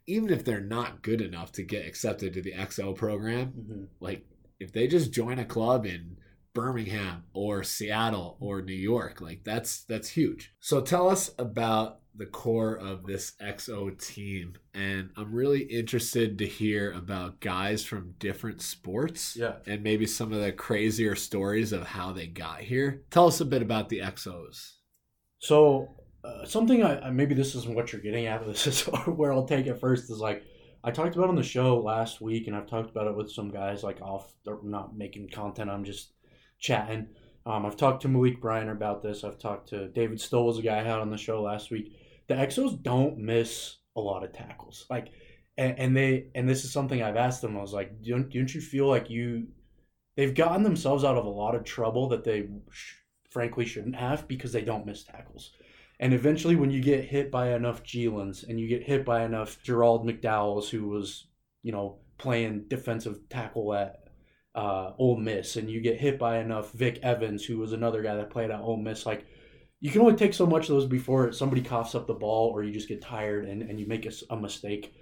even 0.07 0.31
if 0.31 0.45
they're 0.45 0.61
not 0.61 1.01
good 1.03 1.21
enough 1.23 1.51
to 1.53 1.63
get 1.63 1.87
accepted 1.87 2.35
to 2.35 2.43
the 2.43 2.53
XO 2.53 2.95
program, 2.95 3.53
Mhm. 3.53 3.87
like 4.01 4.27
if 4.61 4.73
they 4.73 4.87
just 4.87 5.13
join 5.13 5.39
a 5.39 5.45
club 5.45 5.87
in 5.87 6.17
Birmingham 6.53 7.25
or 7.33 7.65
Seattle 7.65 8.37
or 8.39 8.63
New 8.63 8.73
York. 8.75 9.21
Like 9.21 9.43
that's 9.45 9.83
that's 9.85 10.09
huge. 10.11 10.55
So 10.61 10.81
tell 10.81 11.09
us 11.09 11.31
about 11.39 12.01
the 12.17 12.27
core 12.27 12.77
of 12.79 13.05
this 13.07 13.33
XO 13.43 13.91
team 14.01 14.55
and 14.73 15.11
I'm 15.17 15.33
really 15.35 15.63
interested 15.63 16.39
to 16.39 16.47
hear 16.47 16.93
about 16.93 17.41
guys 17.41 17.85
from 17.85 18.15
different 18.19 18.63
sports 18.63 19.37
Yeah. 19.37 19.55
and 19.67 19.83
maybe 19.83 20.07
some 20.07 20.33
of 20.33 20.41
the 20.41 20.53
crazier 20.53 21.17
stories 21.17 21.73
of 21.73 21.87
how 21.89 22.13
they 22.13 22.27
got 22.29 22.61
here. 22.61 23.03
Tell 23.11 23.27
us 23.27 23.41
a 23.41 23.45
bit 23.45 23.63
about 23.63 23.89
the 23.89 23.99
XOs. 24.01 24.75
So 25.39 25.89
uh, 26.25 26.45
something 26.45 26.83
I, 26.83 27.01
I 27.07 27.11
maybe 27.11 27.35
this 27.35 27.55
isn't 27.55 27.75
what 27.75 27.93
you're 27.93 28.01
getting 28.03 28.27
at. 28.27 28.41
but 28.41 28.49
This 28.55 28.67
is 28.67 28.83
where 28.83 29.33
I'll 29.33 29.47
take 29.47 29.67
it 29.67 29.81
first. 29.81 30.11
Is 30.11 30.19
like 30.19 30.43
I 30.83 30.91
talked 30.91 31.17
about 31.17 31.29
on 31.31 31.37
the 31.37 31.43
show 31.43 31.79
last 31.79 32.21
week, 32.21 32.47
and 32.47 32.55
I've 32.57 32.67
talked 32.67 32.91
about 32.91 33.07
it 33.07 33.17
with 33.17 33.31
some 33.33 33.51
guys 33.51 33.83
like 33.83 34.01
off. 34.03 34.33
They're 34.45 34.59
not 34.63 34.97
making 34.97 35.31
content. 35.31 35.71
I'm 35.71 35.85
just 35.85 36.13
chatting. 36.59 37.09
Um, 37.47 37.67
I've 37.67 37.77
talked 37.77 38.03
to 38.03 38.09
Malik 38.09 38.41
Bryan 38.41 38.71
about 38.71 39.03
this. 39.03 39.23
I've 39.25 39.39
talked 39.39 39.69
to 39.71 39.89
David 39.89 40.21
Stoll 40.21 40.47
was 40.47 40.59
a 40.59 40.63
guy 40.63 40.79
I 40.79 40.83
had 40.83 40.99
on 41.01 41.11
the 41.11 41.19
show 41.19 41.43
last 41.43 41.71
week. 41.71 41.93
The 42.29 42.35
Exos 42.35 42.83
don't 42.83 43.19
miss 43.19 43.77
a 43.97 44.01
lot 44.01 44.25
of 44.25 44.33
tackles. 44.33 44.87
Like, 44.91 45.09
and, 45.57 45.79
and 45.79 45.97
they 45.97 46.29
and 46.35 46.49
this 46.49 46.65
is 46.65 46.73
something 46.73 47.03
I've 47.03 47.17
asked 47.17 47.43
them. 47.43 47.57
I 47.57 47.61
was 47.61 47.73
like, 47.73 48.03
don't 48.03 48.29
don't 48.31 48.55
you 48.55 48.61
feel 48.61 48.89
like 48.89 49.11
you 49.11 49.49
they've 50.17 50.35
gotten 50.35 50.63
themselves 50.63 51.05
out 51.05 51.17
of 51.17 51.25
a 51.25 51.31
lot 51.31 51.55
of 51.55 51.65
trouble 51.65 52.09
that 52.09 52.25
they 52.25 52.49
sh- 52.71 52.95
frankly 53.31 53.65
shouldn't 53.65 53.97
have 53.97 54.27
because 54.29 54.53
they 54.53 54.63
don't 54.63 54.87
miss 54.87 55.05
tackles. 55.05 55.53
And 56.01 56.13
eventually, 56.13 56.57
when 56.57 56.71
you 56.71 56.81
get 56.81 57.05
hit 57.05 57.31
by 57.31 57.55
enough 57.55 57.85
Geelans 57.85 58.45
and 58.45 58.59
you 58.59 58.69
get 58.69 58.83
hit 58.83 59.05
by 59.05 59.25
enough 59.25 59.63
Gerald 59.63 60.07
McDowell's, 60.07 60.69
who 60.69 60.89
was, 60.89 61.29
you 61.63 61.73
know, 61.73 61.99
playing 62.19 62.65
defensive 62.69 63.21
tackle 63.29 63.75
at 63.75 64.01
uh, 64.55 64.93
Ole 64.99 65.17
Miss, 65.17 65.57
and 65.57 65.71
you 65.71 65.81
get 65.81 66.01
hit 66.01 66.19
by 66.19 66.39
enough 66.39 66.73
Vic 66.73 66.99
Evans, 67.03 67.45
who 67.45 67.59
was 67.59 67.73
another 67.73 68.03
guy 68.03 68.17
that 68.17 68.31
played 68.31 68.51
at 68.51 68.61
Ole 68.61 68.77
Miss, 68.77 69.07
like 69.07 69.25
you 69.85 69.91
can 69.91 70.01
only 70.01 70.15
take 70.17 70.33
so 70.33 70.47
much 70.47 70.63
of 70.71 70.77
those 70.77 70.87
before 70.87 71.31
somebody 71.31 71.61
coughs 71.61 71.95
up 71.95 72.07
the 72.07 72.15
ball 72.15 72.49
or 72.49 72.63
you 72.65 72.73
just 72.73 72.89
get 72.89 73.03
tired 73.03 73.45
and, 73.45 73.61
and 73.63 73.79
you 73.79 73.87
make 73.87 74.09
a 74.31 74.35
mistake. 74.37 74.95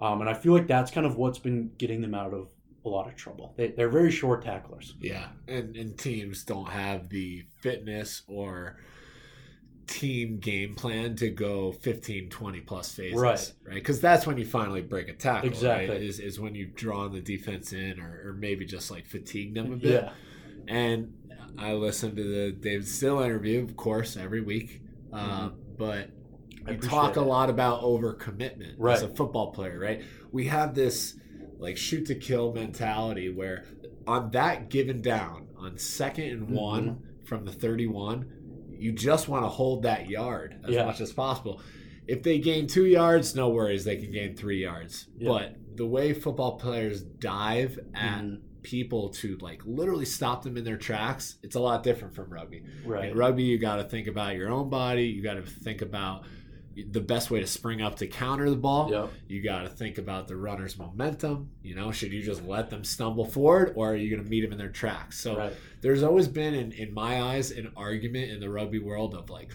Um, 0.00 0.20
and 0.20 0.30
I 0.30 0.34
feel 0.34 0.52
like 0.52 0.68
that's 0.68 0.92
kind 0.92 1.04
of 1.04 1.16
what's 1.16 1.40
been 1.40 1.72
getting 1.76 2.00
them 2.00 2.14
out 2.14 2.32
of 2.32 2.46
a 2.84 2.88
lot 2.88 3.08
of 3.08 3.16
trouble. 3.16 3.52
They, 3.56 3.72
they're 3.72 3.88
very 3.88 4.12
short 4.12 4.44
tacklers. 4.44 4.94
Yeah, 5.00 5.26
and 5.48 5.74
and 5.74 5.98
teams 5.98 6.44
don't 6.44 6.68
have 6.68 7.08
the 7.08 7.46
fitness 7.60 8.22
or 8.28 8.76
team 9.88 10.38
game 10.38 10.76
plan 10.76 11.16
to 11.16 11.30
go 11.30 11.72
15 11.72 12.28
20 12.28 12.60
plus 12.60 12.92
phases 12.92 13.18
Right. 13.20 13.52
right 13.64 13.74
because 13.74 14.00
that's 14.02 14.26
when 14.26 14.36
you 14.36 14.44
finally 14.44 14.82
break 14.82 15.08
a 15.08 15.14
tackle 15.14 15.48
Exactly. 15.48 15.88
right? 15.88 16.02
is, 16.02 16.20
is 16.20 16.38
when 16.38 16.54
you've 16.54 16.74
drawn 16.76 17.10
the 17.10 17.22
defense 17.22 17.72
in 17.72 17.98
or, 17.98 18.20
or 18.28 18.32
maybe 18.34 18.66
just 18.66 18.90
like 18.90 19.06
fatigue 19.06 19.54
them 19.54 19.72
a 19.72 19.76
bit 19.76 20.04
Yeah. 20.04 20.10
and 20.68 21.14
i 21.56 21.72
listen 21.72 22.14
to 22.16 22.22
the 22.22 22.52
David 22.52 22.86
Stoll 22.86 23.20
interview 23.20 23.62
of 23.64 23.76
course 23.76 24.16
every 24.16 24.40
week 24.40 24.82
uh, 25.12 25.50
but 25.78 26.10
I 26.66 26.74
talk 26.74 27.16
a 27.16 27.22
lot 27.22 27.48
about 27.48 27.80
overcommitment 27.82 28.78
as 28.90 29.02
a 29.02 29.08
football 29.08 29.52
player, 29.52 29.78
right? 29.78 30.02
We 30.32 30.48
have 30.48 30.74
this 30.74 31.16
like 31.58 31.78
shoot 31.78 32.04
to 32.06 32.14
kill 32.14 32.52
mentality 32.52 33.30
where 33.30 33.64
on 34.06 34.30
that 34.32 34.68
given 34.68 35.00
down, 35.00 35.48
on 35.56 35.78
second 35.78 36.24
and 36.24 36.42
Mm-hmm. 36.42 36.54
one 36.54 37.02
from 37.24 37.46
the 37.46 37.52
31, 37.52 38.30
you 38.70 38.92
just 38.92 39.28
want 39.28 39.44
to 39.44 39.48
hold 39.48 39.84
that 39.84 40.10
yard 40.10 40.60
as 40.68 40.74
Yeah. 40.74 40.84
much 40.84 41.00
as 41.00 41.10
possible. 41.10 41.62
If 42.06 42.22
they 42.22 42.38
gain 42.38 42.66
two 42.66 42.84
yards, 42.84 43.34
no 43.34 43.48
worries, 43.48 43.84
they 43.84 43.96
can 43.96 44.12
gain 44.12 44.36
three 44.36 44.60
yards. 44.62 45.08
Yeah. 45.16 45.28
But 45.30 45.56
the 45.76 45.86
way 45.86 46.12
football 46.12 46.58
players 46.58 47.02
dive 47.02 47.78
at 47.94 48.22
Mhm. 48.24 48.40
People 48.62 49.10
to 49.10 49.36
like 49.38 49.62
literally 49.64 50.04
stop 50.04 50.42
them 50.42 50.56
in 50.56 50.64
their 50.64 50.76
tracks, 50.76 51.36
it's 51.42 51.56
a 51.56 51.60
lot 51.60 51.82
different 51.82 52.14
from 52.14 52.30
rugby. 52.30 52.64
Right. 52.84 53.10
In 53.10 53.16
rugby, 53.16 53.42
you 53.44 53.58
got 53.58 53.76
to 53.76 53.84
think 53.84 54.06
about 54.06 54.36
your 54.36 54.50
own 54.50 54.68
body. 54.70 55.04
You 55.04 55.22
got 55.22 55.34
to 55.34 55.42
think 55.42 55.82
about 55.82 56.24
the 56.90 57.00
best 57.00 57.28
way 57.28 57.40
to 57.40 57.46
spring 57.46 57.82
up 57.82 57.96
to 57.96 58.06
counter 58.06 58.48
the 58.48 58.56
ball. 58.56 58.90
Yep. 58.90 59.10
You 59.26 59.42
got 59.42 59.62
to 59.62 59.68
think 59.68 59.98
about 59.98 60.28
the 60.28 60.36
runner's 60.36 60.78
momentum. 60.78 61.50
You 61.62 61.74
know, 61.74 61.90
should 61.90 62.12
you 62.12 62.22
just 62.22 62.44
let 62.44 62.70
them 62.70 62.84
stumble 62.84 63.24
forward 63.24 63.72
or 63.74 63.92
are 63.92 63.96
you 63.96 64.08
going 64.10 64.22
to 64.22 64.30
meet 64.30 64.42
them 64.42 64.52
in 64.52 64.58
their 64.58 64.68
tracks? 64.68 65.18
So 65.18 65.36
Right. 65.36 65.52
there's 65.80 66.04
always 66.04 66.28
been, 66.28 66.54
in, 66.54 66.70
in 66.72 66.94
my 66.94 67.20
eyes, 67.20 67.50
an 67.50 67.72
argument 67.76 68.30
in 68.30 68.38
the 68.38 68.48
rugby 68.48 68.78
world 68.78 69.14
of 69.14 69.28
like, 69.28 69.50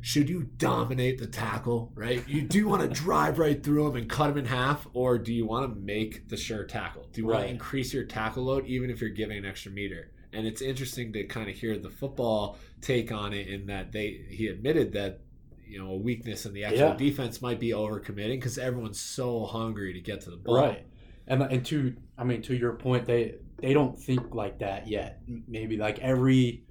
should 0.00 0.28
you 0.28 0.44
dominate 0.58 1.18
the 1.18 1.26
tackle, 1.26 1.92
right? 1.94 2.26
You 2.28 2.42
do 2.42 2.68
want 2.68 2.82
to 2.82 2.88
drive 3.02 3.38
right 3.38 3.62
through 3.62 3.84
them 3.84 3.96
and 3.96 4.08
cut 4.08 4.28
them 4.28 4.38
in 4.38 4.44
half, 4.44 4.86
or 4.92 5.18
do 5.18 5.32
you 5.32 5.46
want 5.46 5.68
to 5.72 5.80
make 5.80 6.28
the 6.28 6.36
sure 6.36 6.64
tackle? 6.64 7.08
Do 7.12 7.20
you 7.20 7.26
want 7.26 7.40
to 7.44 7.48
increase 7.48 7.92
your 7.92 8.04
tackle 8.04 8.44
load 8.44 8.66
even 8.66 8.90
if 8.90 9.00
you're 9.00 9.10
giving 9.10 9.38
an 9.38 9.44
extra 9.44 9.72
meter? 9.72 10.12
And 10.32 10.46
it's 10.46 10.62
interesting 10.62 11.12
to 11.14 11.24
kind 11.24 11.48
of 11.48 11.56
hear 11.56 11.78
the 11.78 11.90
football 11.90 12.58
take 12.80 13.10
on 13.10 13.32
it 13.32 13.48
in 13.48 13.66
that 13.66 13.92
they 13.92 14.24
he 14.28 14.46
admitted 14.48 14.92
that 14.92 15.20
you 15.66 15.82
know 15.82 15.90
a 15.90 15.96
weakness 15.96 16.46
in 16.46 16.52
the 16.52 16.64
actual 16.64 16.78
Yeah. 16.88 16.96
defense 16.96 17.42
might 17.42 17.58
be 17.58 17.70
overcommitting 17.70 18.36
because 18.36 18.58
everyone's 18.58 19.00
so 19.00 19.46
hungry 19.46 19.92
to 19.94 20.00
get 20.00 20.20
to 20.22 20.30
the 20.30 20.36
ball. 20.36 20.56
Right. 20.56 20.86
And 21.26 21.42
and 21.42 21.64
to 21.66 21.94
I 22.16 22.24
mean 22.24 22.42
to 22.42 22.54
your 22.54 22.74
point, 22.74 23.06
they 23.06 23.36
they 23.60 23.72
don't 23.72 23.98
think 23.98 24.34
like 24.34 24.58
that 24.60 24.86
yet. 24.86 25.20
Maybe 25.48 25.76
like 25.76 25.98
every 25.98 26.62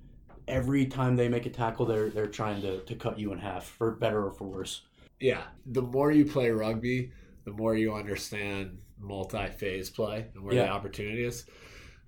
every 0.47 0.85
time 0.85 1.15
they 1.15 1.29
make 1.29 1.45
a 1.45 1.49
tackle, 1.49 1.85
they're 1.85 2.09
they're 2.09 2.27
trying 2.27 2.61
to, 2.61 2.81
to 2.81 2.95
cut 2.95 3.19
you 3.19 3.31
in 3.33 3.39
half 3.39 3.65
for 3.65 3.91
better 3.91 4.25
or 4.25 4.31
for 4.31 4.45
worse. 4.45 4.81
Yeah, 5.19 5.43
the 5.65 5.81
more 5.81 6.11
you 6.11 6.25
play 6.25 6.49
rugby, 6.51 7.11
the 7.45 7.51
more 7.51 7.75
you 7.75 7.93
understand 7.93 8.77
multi-phase 8.99 9.89
play 9.89 10.27
and 10.33 10.43
where 10.43 10.55
the 10.55 10.69
opportunity 10.69 11.23
is. 11.23 11.45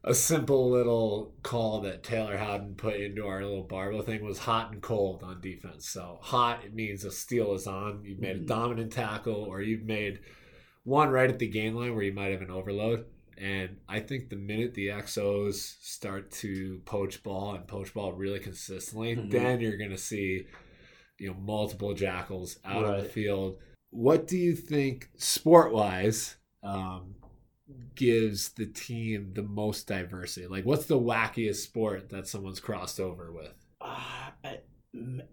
A 0.03 0.13
simple 0.13 0.69
little 0.69 1.33
call 1.43 1.81
that 1.81 2.03
Taylor 2.03 2.37
Howden 2.37 2.75
put 2.75 2.95
into 2.95 3.27
our 3.27 3.43
little 3.43 3.63
barbell 3.63 4.01
thing 4.01 4.23
was 4.23 4.39
hot 4.39 4.71
and 4.71 4.81
cold 4.81 5.23
on 5.23 5.41
defense. 5.41 5.89
So 5.89 6.19
hot 6.21 6.63
it 6.63 6.73
means 6.73 7.03
a 7.03 7.11
steal 7.11 7.53
is 7.53 7.67
on. 7.67 8.03
You've 8.05 8.19
made 8.19 8.37
a 8.37 8.39
Mhm. 8.39 8.47
dominant 8.47 8.93
tackle, 8.93 9.43
or 9.43 9.61
you've 9.61 9.83
made 9.83 10.19
one 10.83 11.09
right 11.09 11.29
at 11.29 11.37
the 11.39 11.47
gain 11.47 11.75
line 11.75 11.93
where 11.95 12.03
you 12.03 12.13
might 12.13 12.31
have 12.31 12.41
an 12.41 12.49
overload. 12.49 13.05
And 13.39 13.77
I 13.87 14.01
think 14.01 14.29
the 14.29 14.35
minute 14.35 14.73
the 14.73 14.87
XOs 14.87 15.53
start 15.81 16.29
to 16.31 16.81
poach 16.85 17.23
ball 17.23 17.55
and 17.55 17.65
poach 17.67 17.93
ball 17.93 18.11
really 18.11 18.39
consistently, 18.39 19.15
Mhm. 19.15 19.31
then 19.31 19.61
you're 19.61 19.77
going 19.77 19.91
to 19.91 19.97
see, 19.97 20.45
you 21.17 21.29
know, 21.29 21.33
multiple 21.39 21.93
jackals 21.93 22.59
out 22.65 22.83
on 22.83 22.97
the 22.99 23.05
field. 23.05 23.57
What 23.91 24.27
do 24.27 24.37
you 24.37 24.55
think, 24.55 25.09
sport 25.15 25.71
wise, 25.73 26.35
um, 26.63 27.15
gives 27.95 28.49
the 28.49 28.65
team 28.65 29.31
the 29.33 29.43
most 29.43 29.87
diversity? 29.87 30.47
Like, 30.47 30.65
what's 30.65 30.85
the 30.85 30.99
wackiest 30.99 31.57
sport 31.63 32.09
that 32.09 32.27
someone's 32.27 32.59
crossed 32.59 32.99
over 32.99 33.31
with? 33.31 33.53
Uh, 33.79 34.31
I, 34.43 34.59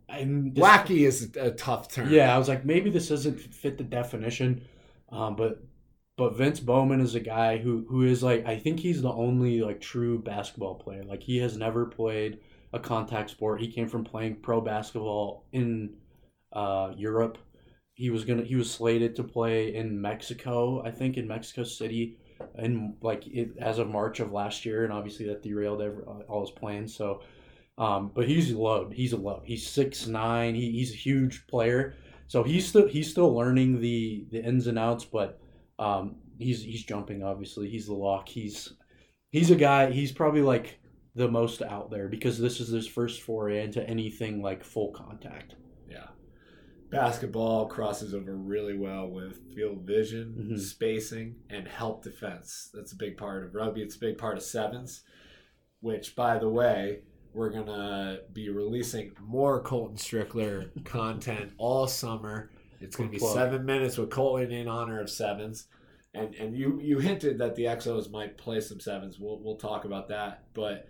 I'm 0.08 0.52
this- 0.54 0.62
Wacky 0.64 1.06
is 1.06 1.34
a 1.36 1.50
tough 1.50 1.90
term. 1.92 2.10
Yeah, 2.12 2.34
I 2.34 2.38
was 2.38 2.48
like, 2.48 2.64
maybe 2.64 2.90
this 2.90 3.08
doesn't 3.08 3.38
fit 3.40 3.78
the 3.78 3.84
definition, 3.84 4.62
um, 5.08 5.34
but 5.34 5.62
but 6.16 6.36
Vince 6.36 6.60
Bowman 6.60 7.00
is 7.00 7.14
a 7.14 7.20
guy 7.20 7.58
who 7.58 7.84
who 7.88 8.02
is 8.02 8.22
like, 8.22 8.46
I 8.46 8.56
think 8.58 8.80
he's 8.80 9.02
the 9.02 9.12
only 9.12 9.60
like 9.60 9.80
true 9.80 10.18
basketball 10.18 10.76
player. 10.76 11.04
Like 11.04 11.22
he 11.22 11.38
has 11.38 11.56
never 11.56 11.86
played 11.86 12.38
a 12.72 12.78
contact 12.78 13.30
sport. 13.30 13.60
He 13.60 13.70
came 13.70 13.88
from 13.88 14.04
playing 14.04 14.36
pro 14.36 14.60
basketball 14.60 15.44
in 15.52 15.94
uh, 16.52 16.92
Europe. 16.96 17.38
He 17.94 18.10
was 18.10 18.24
gonna 18.24 18.44
he 18.44 18.56
was 18.56 18.70
slated 18.70 19.16
to 19.16 19.24
play 19.24 19.74
in 19.74 20.00
Mexico, 20.00 20.82
I 20.84 20.90
think 20.90 21.16
in 21.18 21.28
Mexico 21.28 21.64
City, 21.64 22.18
in 22.58 22.96
like 23.02 23.26
it, 23.26 23.56
as 23.58 23.78
of 23.78 23.88
March 23.88 24.20
of 24.20 24.32
last 24.32 24.64
year, 24.64 24.84
and 24.84 24.92
obviously 24.92 25.26
that 25.26 25.42
derailed 25.42 25.82
every, 25.82 26.02
all 26.04 26.40
his 26.40 26.50
plans. 26.50 26.94
So. 26.94 27.22
Um, 27.78 28.10
but 28.14 28.26
he's 28.26 28.52
loved. 28.52 28.94
He's 28.94 29.12
a 29.12 29.18
low. 29.18 29.42
He's 29.44 29.68
six 29.68 30.06
nine. 30.06 30.54
He, 30.54 30.72
he's 30.72 30.94
a 30.94 30.96
huge 30.96 31.46
player. 31.46 31.94
So 32.26 32.42
he's 32.42 32.66
still 32.66 32.88
he's 32.88 33.10
still 33.10 33.34
learning 33.34 33.82
the 33.82 34.24
the 34.30 34.42
ins 34.42 34.66
and 34.66 34.78
outs. 34.78 35.04
But 35.04 35.38
um, 35.78 36.16
he's 36.38 36.62
he's 36.62 36.84
jumping. 36.84 37.22
Obviously, 37.22 37.68
he's 37.68 37.86
the 37.86 37.94
lock. 37.94 38.28
He's 38.28 38.72
he's 39.30 39.50
a 39.50 39.56
guy. 39.56 39.90
He's 39.90 40.12
probably 40.12 40.42
like 40.42 40.78
the 41.14 41.28
most 41.28 41.62
out 41.62 41.90
there 41.90 42.08
because 42.08 42.38
this 42.38 42.60
is 42.60 42.68
his 42.68 42.86
first 42.86 43.22
foray 43.22 43.62
into 43.62 43.86
anything 43.88 44.42
like 44.42 44.62
full 44.64 44.92
contact. 44.92 45.54
Yeah. 45.88 46.08
Basketball 46.90 47.66
crosses 47.66 48.14
over 48.14 48.34
really 48.36 48.76
well 48.76 49.08
with 49.08 49.40
field 49.54 49.82
vision, 49.82 50.50
Mhm. 50.52 50.58
spacing, 50.60 51.36
and 51.50 51.66
help 51.66 52.04
defense. 52.04 52.70
That's 52.72 52.92
a 52.92 52.96
big 52.96 53.16
part 53.16 53.44
of 53.44 53.54
rugby. 53.54 53.82
It's 53.82 53.96
a 53.96 54.00
big 54.00 54.18
part 54.18 54.36
of 54.36 54.42
sevens, 54.42 55.02
which, 55.80 56.14
by 56.14 56.38
the 56.38 56.48
way, 56.48 57.00
we're 57.34 57.50
going 57.50 57.66
to 57.66 58.20
be 58.32 58.48
releasing 58.50 59.12
more 59.20 59.60
Colton 59.62 59.96
Strickler 59.96 60.84
content 60.84 61.52
all 61.58 61.86
summer. 61.86 62.50
It's 62.80 62.96
going 62.96 63.08
to 63.08 63.12
be 63.12 63.18
plug. 63.18 63.34
seven 63.34 63.64
minutes 63.64 63.96
with 63.98 64.10
Colton 64.10 64.50
in 64.52 64.68
honor 64.68 65.00
of 65.00 65.10
sevens. 65.10 65.66
And, 66.14 66.34
and 66.36 66.56
you, 66.56 66.80
you 66.82 66.98
hinted 66.98 67.38
that 67.38 67.56
the 67.56 67.64
Exos 67.64 68.10
might 68.10 68.38
play 68.38 68.60
some 68.60 68.80
sevens. 68.80 69.18
We'll, 69.18 69.38
we'll 69.42 69.56
talk 69.58 69.84
about 69.84 70.08
that. 70.08 70.44
But 70.54 70.88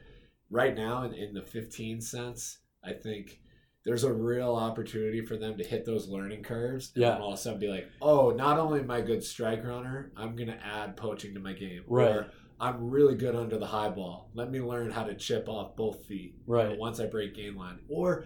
right 0.50 0.74
now, 0.74 1.02
in, 1.02 1.14
in 1.14 1.34
the 1.34 1.42
15 1.42 2.00
sense, 2.00 2.58
I 2.84 2.92
think 2.92 3.40
there's 3.84 4.04
a 4.04 4.12
real 4.12 4.54
opportunity 4.54 5.24
for 5.24 5.36
them 5.36 5.56
to 5.58 5.64
hit 5.64 5.84
those 5.84 6.08
learning 6.08 6.42
curves 6.44 6.92
and 6.94 7.02
Yeah. 7.02 7.18
all 7.18 7.28
of 7.32 7.34
a 7.34 7.36
sudden 7.42 7.58
be 7.60 7.68
like, 7.68 7.88
oh, 8.00 8.30
not 8.30 8.58
only 8.58 8.80
am 8.80 8.90
I 8.90 8.98
a 8.98 9.02
good 9.02 9.22
strike 9.24 9.64
runner, 9.64 10.12
I'm 10.16 10.36
gonna 10.36 10.58
add 10.64 10.96
poaching 10.96 11.34
to 11.34 11.40
my 11.40 11.52
game. 11.52 11.82
Right. 11.88 12.08
Or 12.08 12.26
I'm 12.60 12.88
really 12.90 13.14
good 13.16 13.34
under 13.36 13.58
the 13.58 13.66
high 13.66 13.90
ball. 13.90 14.30
Let 14.34 14.50
me 14.50 14.60
learn 14.60 14.90
how 14.90 15.04
to 15.04 15.14
chip 15.14 15.48
off 15.48 15.76
both 15.76 16.04
feet. 16.06 16.34
you 16.46 16.52
know, 16.54 16.54
Right. 16.54 16.78
once 16.78 17.00
I 17.00 17.06
break 17.06 17.34
gain 17.34 17.54
line. 17.56 17.78
Or 17.88 18.24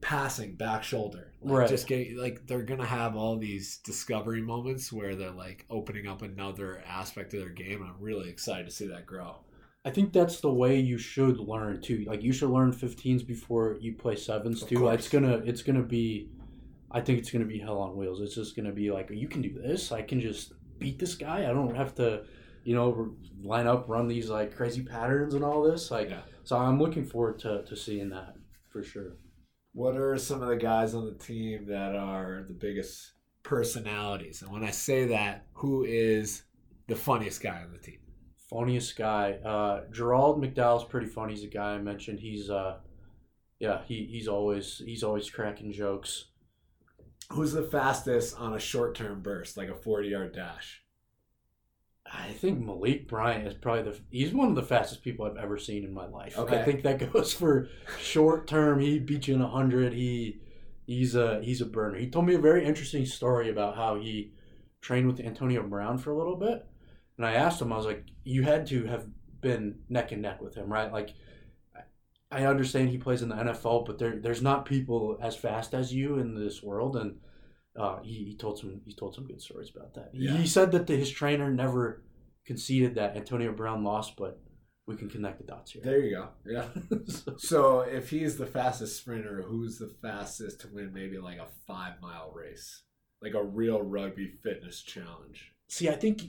passing 0.00 0.54
back 0.54 0.82
shoulder. 0.82 1.32
Like, 1.42 1.58
Right. 1.58 1.68
Just 1.68 1.86
get 1.86 2.16
like 2.16 2.46
they're 2.46 2.62
gonna 2.62 2.86
have 2.86 3.16
all 3.16 3.36
these 3.36 3.78
discovery 3.78 4.42
moments 4.42 4.92
where 4.92 5.14
they're 5.14 5.30
like 5.30 5.64
opening 5.70 6.06
up 6.06 6.22
another 6.22 6.82
aspect 6.86 7.32
of 7.34 7.40
their 7.40 7.48
game. 7.50 7.82
I'm 7.82 8.00
really 8.00 8.28
excited 8.28 8.66
to 8.66 8.72
see 8.72 8.86
that 8.88 9.06
grow. 9.06 9.36
I 9.84 9.90
think 9.90 10.12
that's 10.12 10.40
the 10.40 10.52
way 10.52 10.78
you 10.78 10.98
should 10.98 11.38
learn 11.38 11.80
too. 11.80 12.04
Like 12.06 12.22
you 12.22 12.32
should 12.32 12.50
learn 12.50 12.72
15s 12.72 13.26
before 13.26 13.78
you 13.80 13.94
play 13.94 14.16
sevens 14.16 14.62
too. 14.62 14.88
It's 14.88 15.08
gonna 15.08 15.36
it's 15.38 15.62
gonna 15.62 15.82
be 15.82 16.30
I 16.90 17.00
think 17.00 17.18
it's 17.18 17.30
gonna 17.30 17.44
be 17.46 17.58
hell 17.58 17.78
on 17.78 17.96
wheels. 17.96 18.20
It's 18.20 18.34
just 18.34 18.56
gonna 18.56 18.72
be 18.72 18.90
like 18.90 19.10
you 19.10 19.28
can 19.28 19.40
do 19.42 19.52
this. 19.54 19.92
I 19.92 20.02
can 20.02 20.20
just 20.20 20.52
beat 20.78 20.98
this 20.98 21.14
guy. 21.14 21.40
I 21.48 21.52
don't 21.52 21.74
have 21.76 21.94
to, 21.96 22.24
you 22.64 22.74
know, 22.74 23.14
line 23.42 23.66
up, 23.66 23.88
run 23.88 24.08
these 24.08 24.28
like 24.28 24.54
crazy 24.54 24.82
patterns 24.82 25.34
and 25.34 25.44
all 25.44 25.62
this. 25.62 25.90
Like 25.90 26.10
Yeah. 26.10 26.20
so 26.44 26.56
I'm 26.58 26.78
looking 26.78 27.04
forward 27.06 27.38
to, 27.40 27.62
to 27.64 27.76
seeing 27.76 28.10
that 28.10 28.34
for 28.68 28.82
sure. 28.82 29.12
What 29.72 29.96
are 29.96 30.18
some 30.18 30.42
of 30.42 30.48
the 30.48 30.56
guys 30.56 30.94
on 30.94 31.06
the 31.06 31.14
team 31.24 31.66
that 31.66 31.94
are 31.94 32.44
the 32.46 32.54
biggest 32.54 33.12
personalities? 33.42 34.42
And 34.42 34.50
when 34.50 34.64
I 34.64 34.70
say 34.70 35.06
that, 35.06 35.46
who 35.54 35.84
is 35.84 36.42
the 36.88 36.96
funniest 36.96 37.42
guy 37.42 37.62
on 37.62 37.72
the 37.72 37.78
team? 37.78 37.98
Funniest 38.48 38.96
guy. 38.96 39.34
Uh 39.44 39.82
Gerald 39.92 40.42
McDowell's 40.42 40.84
pretty 40.84 41.06
funny. 41.06 41.34
He's 41.34 41.44
a 41.44 41.48
guy 41.48 41.74
I 41.74 41.78
mentioned. 41.78 42.18
He's 42.20 42.50
uh 42.50 42.78
yeah, 43.60 43.82
he, 43.86 44.08
he's 44.10 44.26
always 44.26 44.82
he's 44.84 45.04
always 45.04 45.30
cracking 45.30 45.72
jokes. 45.72 46.26
Who's 47.30 47.52
the 47.52 47.62
fastest 47.62 48.36
on 48.36 48.54
a 48.54 48.58
short 48.58 48.96
term 48.96 49.20
burst, 49.20 49.56
like 49.56 49.68
a 49.68 49.74
40 49.76 50.08
yard 50.08 50.34
dash? 50.34 50.82
I 52.12 52.32
think 52.32 52.64
Malik 52.64 53.08
Bryant 53.08 53.46
is 53.46 53.54
probably 53.54 53.90
the 53.90 53.98
he's 54.10 54.32
one 54.32 54.48
of 54.48 54.54
the 54.54 54.62
fastest 54.62 55.02
people 55.02 55.26
I've 55.26 55.36
ever 55.36 55.58
seen 55.58 55.84
in 55.84 55.92
my 55.92 56.06
life. 56.06 56.36
Okay. 56.36 56.60
I 56.60 56.64
think 56.64 56.82
that 56.82 57.12
goes 57.12 57.32
for 57.32 57.68
short 58.00 58.46
term. 58.46 58.80
He 58.80 58.98
beat 58.98 59.28
you 59.28 59.34
in 59.34 59.40
hundred. 59.40 59.92
He 59.92 60.40
he's 60.86 61.14
a 61.14 61.40
he's 61.42 61.60
a 61.60 61.66
burner. 61.66 61.98
He 61.98 62.08
told 62.08 62.26
me 62.26 62.34
a 62.34 62.40
very 62.40 62.64
interesting 62.64 63.06
story 63.06 63.48
about 63.48 63.76
how 63.76 63.96
he 63.96 64.32
trained 64.80 65.06
with 65.06 65.20
Antonio 65.20 65.62
Brown 65.62 65.98
for 65.98 66.10
a 66.10 66.18
little 66.18 66.36
bit. 66.36 66.66
And 67.16 67.26
I 67.26 67.34
asked 67.34 67.60
him, 67.60 67.72
I 67.72 67.76
was 67.76 67.86
like, 67.86 68.06
you 68.24 68.42
had 68.42 68.66
to 68.68 68.84
have 68.86 69.06
been 69.40 69.80
neck 69.88 70.12
and 70.12 70.22
neck 70.22 70.40
with 70.40 70.54
him, 70.54 70.72
right? 70.72 70.92
Like 70.92 71.10
I 72.30 72.46
understand 72.46 72.88
he 72.88 72.98
plays 72.98 73.22
in 73.22 73.28
the 73.28 73.34
NFL, 73.36 73.86
but 73.86 73.98
there 73.98 74.16
there's 74.16 74.42
not 74.42 74.64
people 74.64 75.18
as 75.22 75.36
fast 75.36 75.74
as 75.74 75.92
you 75.92 76.18
in 76.18 76.34
this 76.34 76.62
world 76.62 76.96
and 76.96 77.18
uh, 77.78 78.00
he, 78.02 78.24
he 78.24 78.36
told 78.36 78.58
some 78.58 78.80
he 78.84 78.94
told 78.94 79.14
some 79.14 79.26
good 79.26 79.40
stories 79.40 79.70
about 79.74 79.94
that. 79.94 80.10
He- 80.12 80.24
Yeah. 80.26 80.36
He 80.36 80.46
said 80.46 80.72
that 80.72 80.86
the, 80.86 80.96
his 80.96 81.10
trainer 81.10 81.50
never 81.50 82.02
conceded 82.46 82.94
that 82.96 83.16
Antonio 83.16 83.52
Brown 83.52 83.84
lost, 83.84 84.16
but 84.16 84.40
we 84.86 84.96
can 84.96 85.08
connect 85.08 85.38
the 85.38 85.44
dots 85.44 85.70
here. 85.72 85.82
There 85.84 86.00
you 86.00 86.16
go. 86.16 86.28
Yeah. 86.46 86.64
So- 87.06 87.34
So 87.38 87.80
if 87.80 88.10
he's 88.10 88.36
the 88.36 88.46
fastest 88.46 88.96
sprinter, 88.98 89.42
who's 89.46 89.78
the 89.78 89.94
fastest 90.02 90.60
to 90.62 90.68
win 90.72 90.92
maybe 90.92 91.18
like 91.18 91.38
a 91.38 91.46
five 91.66 91.94
mile 92.02 92.32
race? 92.34 92.82
Like 93.22 93.34
a 93.34 93.44
real 93.44 93.82
rugby 93.82 94.32
fitness 94.42 94.80
challenge. 94.82 95.52
See, 95.68 95.88
I 95.90 95.92
think 95.94 96.22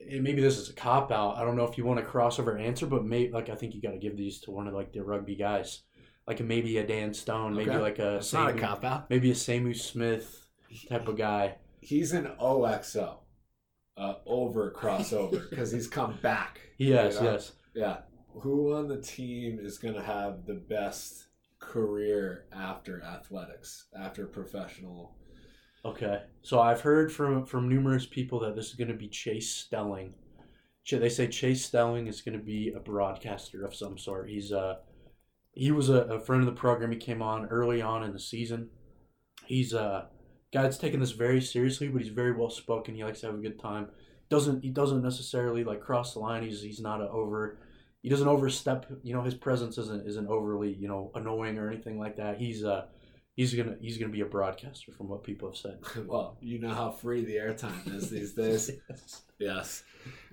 and 0.00 0.22
maybe 0.24 0.40
this 0.40 0.56
is 0.58 0.70
a 0.70 0.72
cop 0.72 1.12
out. 1.12 1.36
I 1.36 1.44
don't 1.44 1.56
know 1.56 1.64
if 1.66 1.76
you 1.76 1.84
want 1.84 2.00
a 2.00 2.02
crossover 2.02 2.58
answer, 2.58 2.86
but 2.86 3.04
maybe 3.04 3.30
like 3.30 3.50
I 3.50 3.54
think 3.54 3.74
you 3.74 3.82
got 3.82 3.90
to 3.90 3.98
give 3.98 4.16
these 4.16 4.40
to 4.40 4.50
one 4.50 4.66
of 4.66 4.72
like 4.72 4.92
the 4.94 5.02
rugby 5.04 5.36
guys, 5.36 5.82
like 6.26 6.40
maybe 6.40 6.78
a 6.78 6.86
Dan 6.86 7.12
Stone, 7.12 7.54
maybe 7.54 7.68
Okay. 7.70 7.78
like 7.78 7.98
a 7.98 8.22
not 8.32 8.56
a 8.56 8.58
cop 8.58 8.82
out. 8.84 9.10
maybe 9.10 9.30
a 9.30 9.34
Samu 9.34 9.76
Smith 9.76 10.39
type 10.88 11.08
of 11.08 11.16
guy. 11.16 11.56
He's 11.80 12.12
an 12.12 12.28
OXO, 12.38 13.20
uh, 13.96 14.14
over 14.26 14.72
crossover, 14.72 15.48
because 15.50 15.72
he's 15.72 15.88
come 15.88 16.18
back. 16.22 16.60
Yes, 16.78 17.16
you 17.16 17.20
know? 17.20 17.32
yes. 17.32 17.52
Yeah. 17.74 17.96
Who 18.40 18.74
on 18.74 18.88
the 18.88 19.02
team 19.02 19.58
is 19.60 19.76
going 19.76 19.92
to 19.92 20.02
have 20.02 20.46
the 20.46 20.54
best 20.54 21.26
career 21.58 22.46
after 22.54 23.02
athletics, 23.02 23.84
after 23.94 24.26
professional? 24.26 25.14
Okay, 25.84 26.22
so 26.42 26.60
I've 26.60 26.80
heard 26.80 27.12
from 27.12 27.46
from 27.46 27.68
numerous 27.68 28.06
people 28.06 28.40
that 28.40 28.54
this 28.56 28.68
is 28.68 28.74
going 28.74 28.88
to 28.88 28.94
be 28.94 29.08
Chase 29.08 29.54
Stelling. 29.54 30.14
They 30.90 31.08
say 31.08 31.28
Chase 31.28 31.64
Stelling 31.64 32.06
is 32.06 32.20
going 32.20 32.36
to 32.36 32.44
be 32.44 32.72
a 32.74 32.80
broadcaster 32.80 33.64
of 33.64 33.74
some 33.74 33.96
sort. 33.96 34.28
He's 34.28 34.50
a 34.50 34.78
he 35.52 35.70
was 35.70 35.88
a, 35.88 36.02
a 36.04 36.20
friend 36.20 36.42
of 36.42 36.46
the 36.46 36.58
program. 36.58 36.90
He 36.90 36.98
came 36.98 37.22
on 37.22 37.46
early 37.46 37.80
on 37.80 38.02
in 38.02 38.12
the 38.12 38.20
season. 38.20 38.70
He's 39.46 39.72
a 39.72 40.08
that's 40.52 40.78
taking 40.78 41.00
this 41.00 41.12
very 41.12 41.40
seriously, 41.40 41.88
but 41.88 42.02
he's 42.02 42.12
very 42.12 42.32
well 42.32 42.50
spoken. 42.50 42.94
He 42.94 43.04
likes 43.04 43.20
to 43.20 43.26
have 43.26 43.36
a 43.36 43.38
good 43.38 43.60
time. 43.60 43.88
Doesn't 44.28 44.62
he 44.62 44.70
doesn't 44.70 45.02
necessarily 45.02 45.64
like 45.64 45.80
cross 45.80 46.14
the 46.14 46.20
line. 46.20 46.42
He's 46.42 46.62
he's 46.62 46.80
not 46.80 47.00
a 47.00 47.08
over. 47.08 47.58
He 48.02 48.08
doesn't 48.08 48.28
overstep. 48.28 48.86
You 49.02 49.14
know 49.14 49.22
his 49.22 49.34
presence 49.34 49.78
isn't 49.78 50.06
isn't 50.06 50.28
overly 50.28 50.72
you 50.72 50.88
know 50.88 51.10
annoying 51.14 51.58
or 51.58 51.68
anything 51.68 51.98
like 51.98 52.16
that. 52.16 52.38
He's 52.38 52.64
uh 52.64 52.86
he's 53.36 53.54
gonna 53.54 53.76
he's 53.80 53.98
gonna 53.98 54.12
be 54.12 54.20
a 54.20 54.26
broadcaster 54.26 54.92
from 54.92 55.08
what 55.08 55.24
people 55.24 55.48
have 55.48 55.56
said. 55.56 55.78
Well, 56.06 56.38
you 56.40 56.58
know 56.58 56.74
how 56.74 56.90
free 56.90 57.24
the 57.24 57.36
airtime 57.36 57.94
is 57.94 58.10
these 58.10 58.32
days. 58.34 58.70
Yes. 59.38 59.82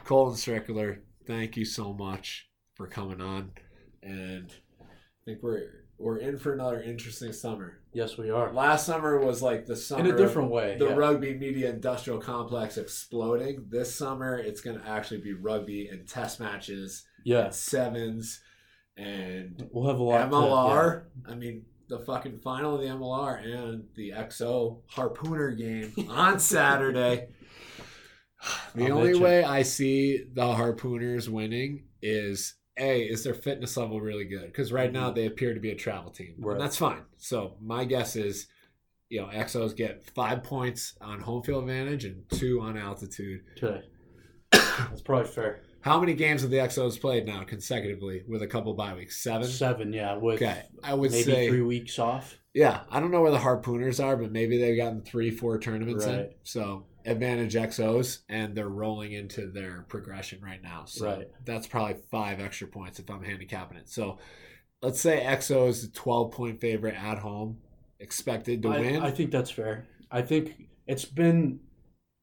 Colton 0.04 0.36
Strickler, 0.36 1.00
thank 1.26 1.58
you 1.58 1.66
so 1.66 1.94
much 1.94 2.50
for 2.76 2.88
coming 2.88 3.22
on. 3.22 3.52
And 4.04 4.52
I 4.82 4.86
think 5.26 5.42
we're 5.42 5.87
we're 6.00 6.18
in 6.18 6.38
for 6.38 6.54
another 6.54 6.82
interesting 6.82 7.34
summer. 7.34 7.80
Yes, 7.94 8.18
we 8.18 8.30
are. 8.30 8.54
Last 8.54 8.86
summer 8.86 9.20
was 9.20 9.42
like 9.42 9.66
the 9.66 9.76
summer 9.76 10.06
In 10.06 10.14
a 10.14 10.18
different 10.18 10.52
way. 10.52 10.76
the 10.78 10.90
yeah. 10.90 10.94
rugby 10.96 11.34
media 11.34 11.70
industrial 11.72 12.20
complex 12.20 12.78
exploding. 12.78 13.66
This 13.70 13.94
summer 13.96 14.38
it's 14.38 14.62
gonna 14.62 14.84
actually 14.86 15.22
be 15.22 15.34
rugby 15.34 15.88
and 15.88 16.08
test 16.08 16.40
matches, 16.40 17.06
yeah. 17.26 17.50
sevens 17.50 18.42
and 18.96 19.68
We'll 19.72 19.88
have 19.88 20.00
a 20.00 20.04
lot. 20.04 20.20
to- 20.30 20.36
MLR. 20.36 21.04
I 21.28 21.36
mean, 21.36 21.66
the 21.90 22.00
fucking 22.00 22.40
final 22.40 22.76
of 22.76 22.82
the 22.82 22.88
MLR 22.88 23.38
and 23.44 23.86
the 23.96 24.12
XO 24.12 24.82
Harpooner 24.94 25.58
game 25.58 25.94
on 26.10 26.40
Saturday. 26.40 27.30
The 28.76 28.86
I'll 28.88 28.98
only 29.00 29.18
way 29.18 29.44
I 29.44 29.64
see 29.64 30.26
the 30.34 30.44
Harpooners 30.44 31.28
winning 31.28 31.86
is 32.02 32.56
a 32.78 33.02
is 33.02 33.24
their 33.24 33.34
fitness 33.34 33.78
level 33.78 34.00
really 34.00 34.26
good 34.26 34.48
because 34.48 34.72
right 34.72 34.92
now 34.92 35.08
mm-hmm. 35.08 35.16
they 35.16 35.26
appear 35.26 35.54
to 35.54 35.60
be 35.60 35.72
a 35.72 35.76
travel 35.76 36.12
team, 36.12 36.36
Right. 36.38 36.54
and 36.54 36.62
that's 36.62 36.78
fine. 36.78 37.04
So 37.18 37.56
my 37.62 37.86
guess 37.86 38.16
is, 38.16 38.48
you 39.10 39.22
know, 39.22 39.28
XOs 39.28 39.76
get 39.76 40.06
five 40.14 40.44
points 40.44 40.96
on 41.02 41.22
home 41.22 41.44
field 41.44 41.64
advantage 41.64 42.06
and 42.06 42.24
two 42.32 42.62
on 42.62 42.78
altitude. 42.78 43.42
Okay. 43.62 43.84
That's 44.52 45.02
probably 45.02 45.28
fair. 45.28 45.62
How 45.82 46.00
many 46.00 46.14
games 46.14 46.42
have 46.42 46.52
the 46.52 46.58
XOs 46.58 47.00
played 47.00 47.26
now 47.26 47.44
consecutively 47.44 48.24
with 48.28 48.42
a 48.42 48.48
couple 48.48 48.74
bye 48.74 48.94
weeks? 48.94 49.24
Seven. 49.24 49.48
Seven, 49.48 49.94
yeah. 49.94 50.18
With 50.18 50.36
Okay, 50.36 50.64
I 50.84 50.94
would 50.94 51.12
maybe 51.12 51.24
say 51.24 51.48
three 51.48 51.62
weeks 51.62 51.98
off. 51.98 52.38
Yeah, 52.54 52.82
I 52.90 53.00
don't 53.00 53.12
know 53.12 53.22
where 53.22 53.32
the 53.32 53.38
Harpooners 53.38 54.04
are, 54.04 54.18
but 54.18 54.32
maybe 54.32 54.58
they've 54.58 54.76
gotten 54.76 55.02
three, 55.02 55.32
four 55.32 55.60
tournaments 55.60 56.06
in. 56.06 56.32
So 56.44 56.88
advantage 57.08 57.54
XOs, 57.56 58.20
and 58.30 58.56
they're 58.56 58.70
rolling 58.70 59.14
into 59.14 59.48
their 59.50 59.86
progression 59.88 60.40
right 60.42 60.62
now. 60.62 60.84
So 60.86 61.06
Right. 61.06 61.28
that's 61.46 61.66
probably 61.68 61.96
five 62.12 62.40
extra 62.40 62.68
points 62.68 63.00
if 63.00 63.10
I'm 63.10 63.24
handicapping 63.24 63.78
it. 63.78 63.90
So 63.90 64.18
let's 64.82 65.00
say 65.00 65.24
XO 65.26 65.68
is 65.70 65.84
a 65.84 65.92
12 65.92 66.32
point 66.32 66.62
favorite 66.62 66.96
at 66.96 67.20
home, 67.20 67.58
expected 68.00 68.62
to 68.64 68.70
I, 68.70 68.80
win. 68.80 69.02
I 69.02 69.12
think 69.12 69.32
that's 69.32 69.50
fair. 69.52 69.88
I 70.12 70.22
think 70.22 70.54
it's 70.86 71.06
been. 71.06 71.60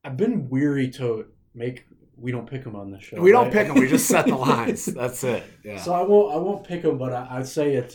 I've 0.05 0.17
been 0.17 0.49
weary 0.49 0.91
to 0.93 1.27
make. 1.55 1.85
We 2.17 2.31
don't 2.31 2.49
pick 2.49 2.63
them 2.63 2.77
on 2.77 2.91
the 2.91 3.01
show. 3.01 3.21
we 3.21 3.33
don't 3.33 3.45
right? 3.45 3.53
pick 3.53 3.67
them; 3.69 3.79
we 3.79 3.89
just 3.89 4.07
set 4.07 4.27
the 4.27 4.37
lines. 4.53 4.85
That's 4.87 5.25
it. 5.25 5.43
Yeah. 5.65 5.79
So 5.79 5.93
I 5.95 6.03
won't. 6.03 6.35
I 6.35 6.37
won't 6.39 6.65
pick 6.67 6.83
them, 6.83 6.99
but 6.99 7.13
I, 7.13 7.27
I'd 7.39 7.49
say 7.49 7.75
it's 7.75 7.95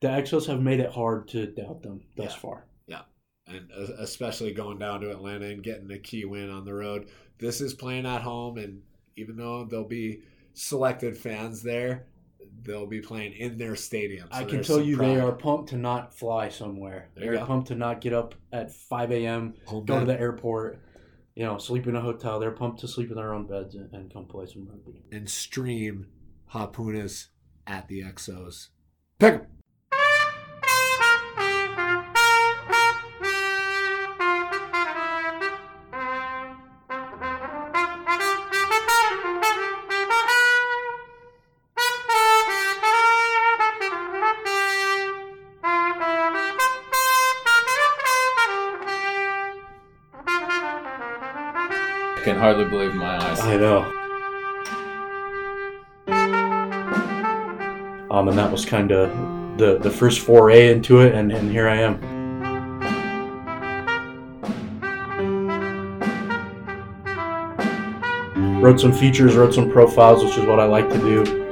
the 0.00 0.08
Exos 0.08 0.46
have 0.46 0.60
made 0.60 0.80
it 0.80 0.90
hard 0.90 1.28
to 1.28 1.46
doubt 1.46 1.82
them 1.82 2.00
thus 2.16 2.32
Yeah. 2.32 2.38
far. 2.38 2.66
And 3.46 3.70
uh, 3.76 3.92
especially 3.98 4.52
going 4.52 4.78
down 4.78 5.00
to 5.02 5.10
Atlanta 5.10 5.46
and 5.46 5.62
getting 5.62 5.90
a 5.90 5.98
key 5.98 6.24
win 6.24 6.50
on 6.50 6.64
the 6.64 6.74
road. 6.74 7.08
This 7.38 7.60
is 7.60 7.74
playing 7.74 8.06
at 8.06 8.22
home, 8.22 8.56
and 8.58 8.82
even 9.16 9.36
though 9.36 9.64
there'll 9.64 9.84
be 9.84 10.22
selected 10.54 11.16
fans 11.16 11.62
there, 11.62 12.06
they'll 12.62 12.86
be 12.86 13.00
playing 13.00 13.32
in 13.34 13.58
their 13.58 13.76
stadium. 13.76 14.28
So 14.32 14.38
I 14.38 14.44
can 14.44 14.62
tell 14.62 14.80
you, 14.80 14.96
they 14.96 15.18
are 15.20 15.32
pumped 15.32 15.70
to 15.70 15.76
not 15.76 16.14
fly 16.14 16.48
somewhere. 16.48 17.10
They're 17.16 17.34
go. 17.34 17.44
pumped 17.44 17.68
to 17.68 17.74
not 17.74 18.00
get 18.00 18.12
up 18.12 18.34
at 18.52 18.72
five 18.72 19.10
a.m. 19.12 19.54
Home 19.66 19.84
go 19.84 20.00
to 20.00 20.06
the 20.06 20.18
airport, 20.18 20.78
you 21.34 21.44
know, 21.44 21.58
sleep 21.58 21.86
in 21.86 21.96
a 21.96 22.00
hotel. 22.00 22.40
They're 22.40 22.50
pumped 22.50 22.80
to 22.80 22.88
sleep 22.88 23.10
in 23.10 23.16
their 23.16 23.34
own 23.34 23.46
beds 23.46 23.74
and, 23.74 23.92
and 23.92 24.12
come 24.12 24.24
play 24.26 24.46
some 24.46 24.66
rugby. 24.66 25.02
and 25.12 25.28
stream 25.28 26.06
Harpooners 26.52 27.26
at 27.66 27.88
the 27.88 28.02
Exos. 28.02 28.68
Pick 29.18 29.34
'em. 29.34 29.46
Hardly 52.32 52.64
believe 52.64 52.94
my 52.94 53.16
eyes. 53.22 53.40
I 53.40 53.56
know. 53.56 53.82
Um, 58.10 58.28
and 58.28 58.38
that 58.38 58.50
was 58.50 58.64
kind 58.64 58.92
of 58.92 59.58
the 59.58 59.78
the 59.78 59.90
first 59.90 60.20
foray 60.20 60.72
into 60.72 61.00
it, 61.00 61.14
and, 61.14 61.30
and 61.32 61.50
here 61.50 61.68
I 61.68 61.76
am. 61.76 62.00
Wrote 68.60 68.80
some 68.80 68.92
features, 68.92 69.36
wrote 69.36 69.52
some 69.52 69.70
profiles, 69.70 70.24
which 70.24 70.38
is 70.38 70.46
what 70.46 70.58
I 70.58 70.64
like 70.64 70.88
to 70.88 70.98
do. 70.98 71.43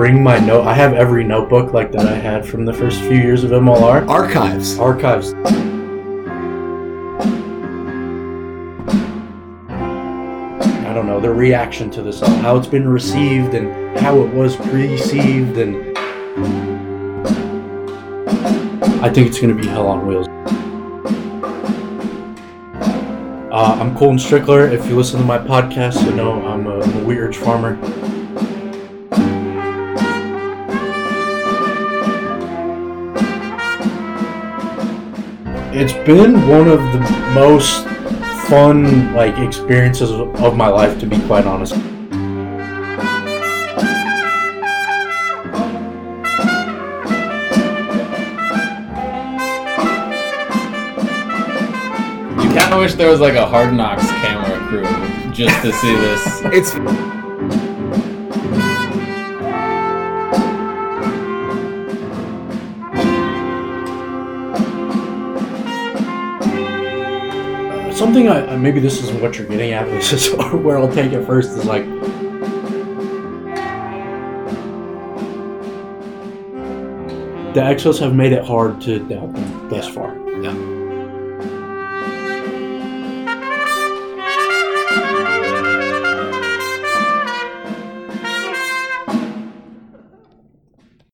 Bring 0.00 0.22
my 0.22 0.38
note. 0.38 0.66
I 0.66 0.72
have 0.72 0.94
every 0.94 1.24
notebook 1.24 1.74
like 1.74 1.92
that 1.92 2.06
I 2.06 2.14
had 2.14 2.46
from 2.46 2.64
the 2.64 2.72
first 2.72 3.02
few 3.02 3.18
years 3.18 3.44
of 3.44 3.50
MLR. 3.50 4.08
Archives. 4.08 4.78
Archives. 4.78 5.34
I 10.88 10.94
don't 10.94 11.06
know 11.06 11.20
the 11.20 11.28
reaction 11.28 11.90
to 11.90 12.00
this, 12.00 12.20
how 12.20 12.56
it's 12.56 12.66
been 12.66 12.88
received, 12.88 13.52
and 13.52 13.98
how 13.98 14.18
it 14.22 14.32
was 14.32 14.58
received, 14.68 15.58
and 15.58 15.94
I 19.04 19.10
think 19.10 19.26
it's 19.26 19.38
going 19.38 19.54
to 19.54 19.62
be 19.62 19.68
hell 19.68 19.86
on 19.86 20.06
wheels. 20.06 20.26
Uh, 23.52 23.76
I'm 23.78 23.94
Colton 23.94 24.16
Strickler. 24.16 24.72
If 24.72 24.86
you 24.86 24.96
listen 24.96 25.20
to 25.20 25.26
my 25.26 25.36
podcast, 25.36 26.02
you 26.06 26.12
know 26.12 26.42
I'm 26.46 26.66
a, 26.66 26.80
I'm 26.80 27.02
a 27.02 27.04
wheat 27.04 27.18
ridge 27.18 27.36
farmer. 27.36 27.78
It's 35.72 35.92
been 35.92 36.48
one 36.48 36.66
of 36.66 36.80
the 36.92 36.98
most 37.32 37.86
fun 38.48 39.14
like 39.14 39.38
experiences 39.38 40.10
of 40.10 40.56
my 40.56 40.66
life, 40.66 40.98
to 40.98 41.06
be 41.06 41.16
quite 41.26 41.46
honest. 41.46 41.76
You 41.76 41.80
kind 52.58 52.74
of 52.74 52.80
wish 52.80 52.94
there 52.94 53.08
was 53.08 53.20
like 53.20 53.34
a 53.34 53.46
Hard 53.46 53.72
Knocks 53.72 54.10
camera 54.10 54.58
crew 54.66 54.82
just 55.32 55.62
to 55.62 55.72
see 55.72 55.94
this. 55.94 56.42
It's 56.46 56.74
Something 68.10 68.28
I 68.28 68.56
maybe 68.56 68.80
this 68.80 69.00
is 69.04 69.12
what 69.12 69.38
you're 69.38 69.46
getting 69.46 69.70
at. 69.70 69.86
This 69.92 70.12
is 70.12 70.34
where 70.52 70.76
I'll 70.78 70.92
take 70.92 71.12
it 71.12 71.24
first. 71.24 71.50
Is 71.50 71.64
like 71.64 71.84
the 77.54 77.60
Exos 77.60 77.98
have 78.00 78.14
made 78.14 78.32
it 78.32 78.44
hard 78.44 78.80
to 78.82 78.98
doubt 79.08 79.32
them 79.34 79.68
thus 79.68 79.86
Yeah. 79.86 79.92
far. 79.94 80.16
yeah. 80.42 80.54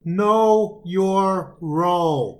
Know 0.04 0.82
your 0.84 1.56
role. 1.60 2.34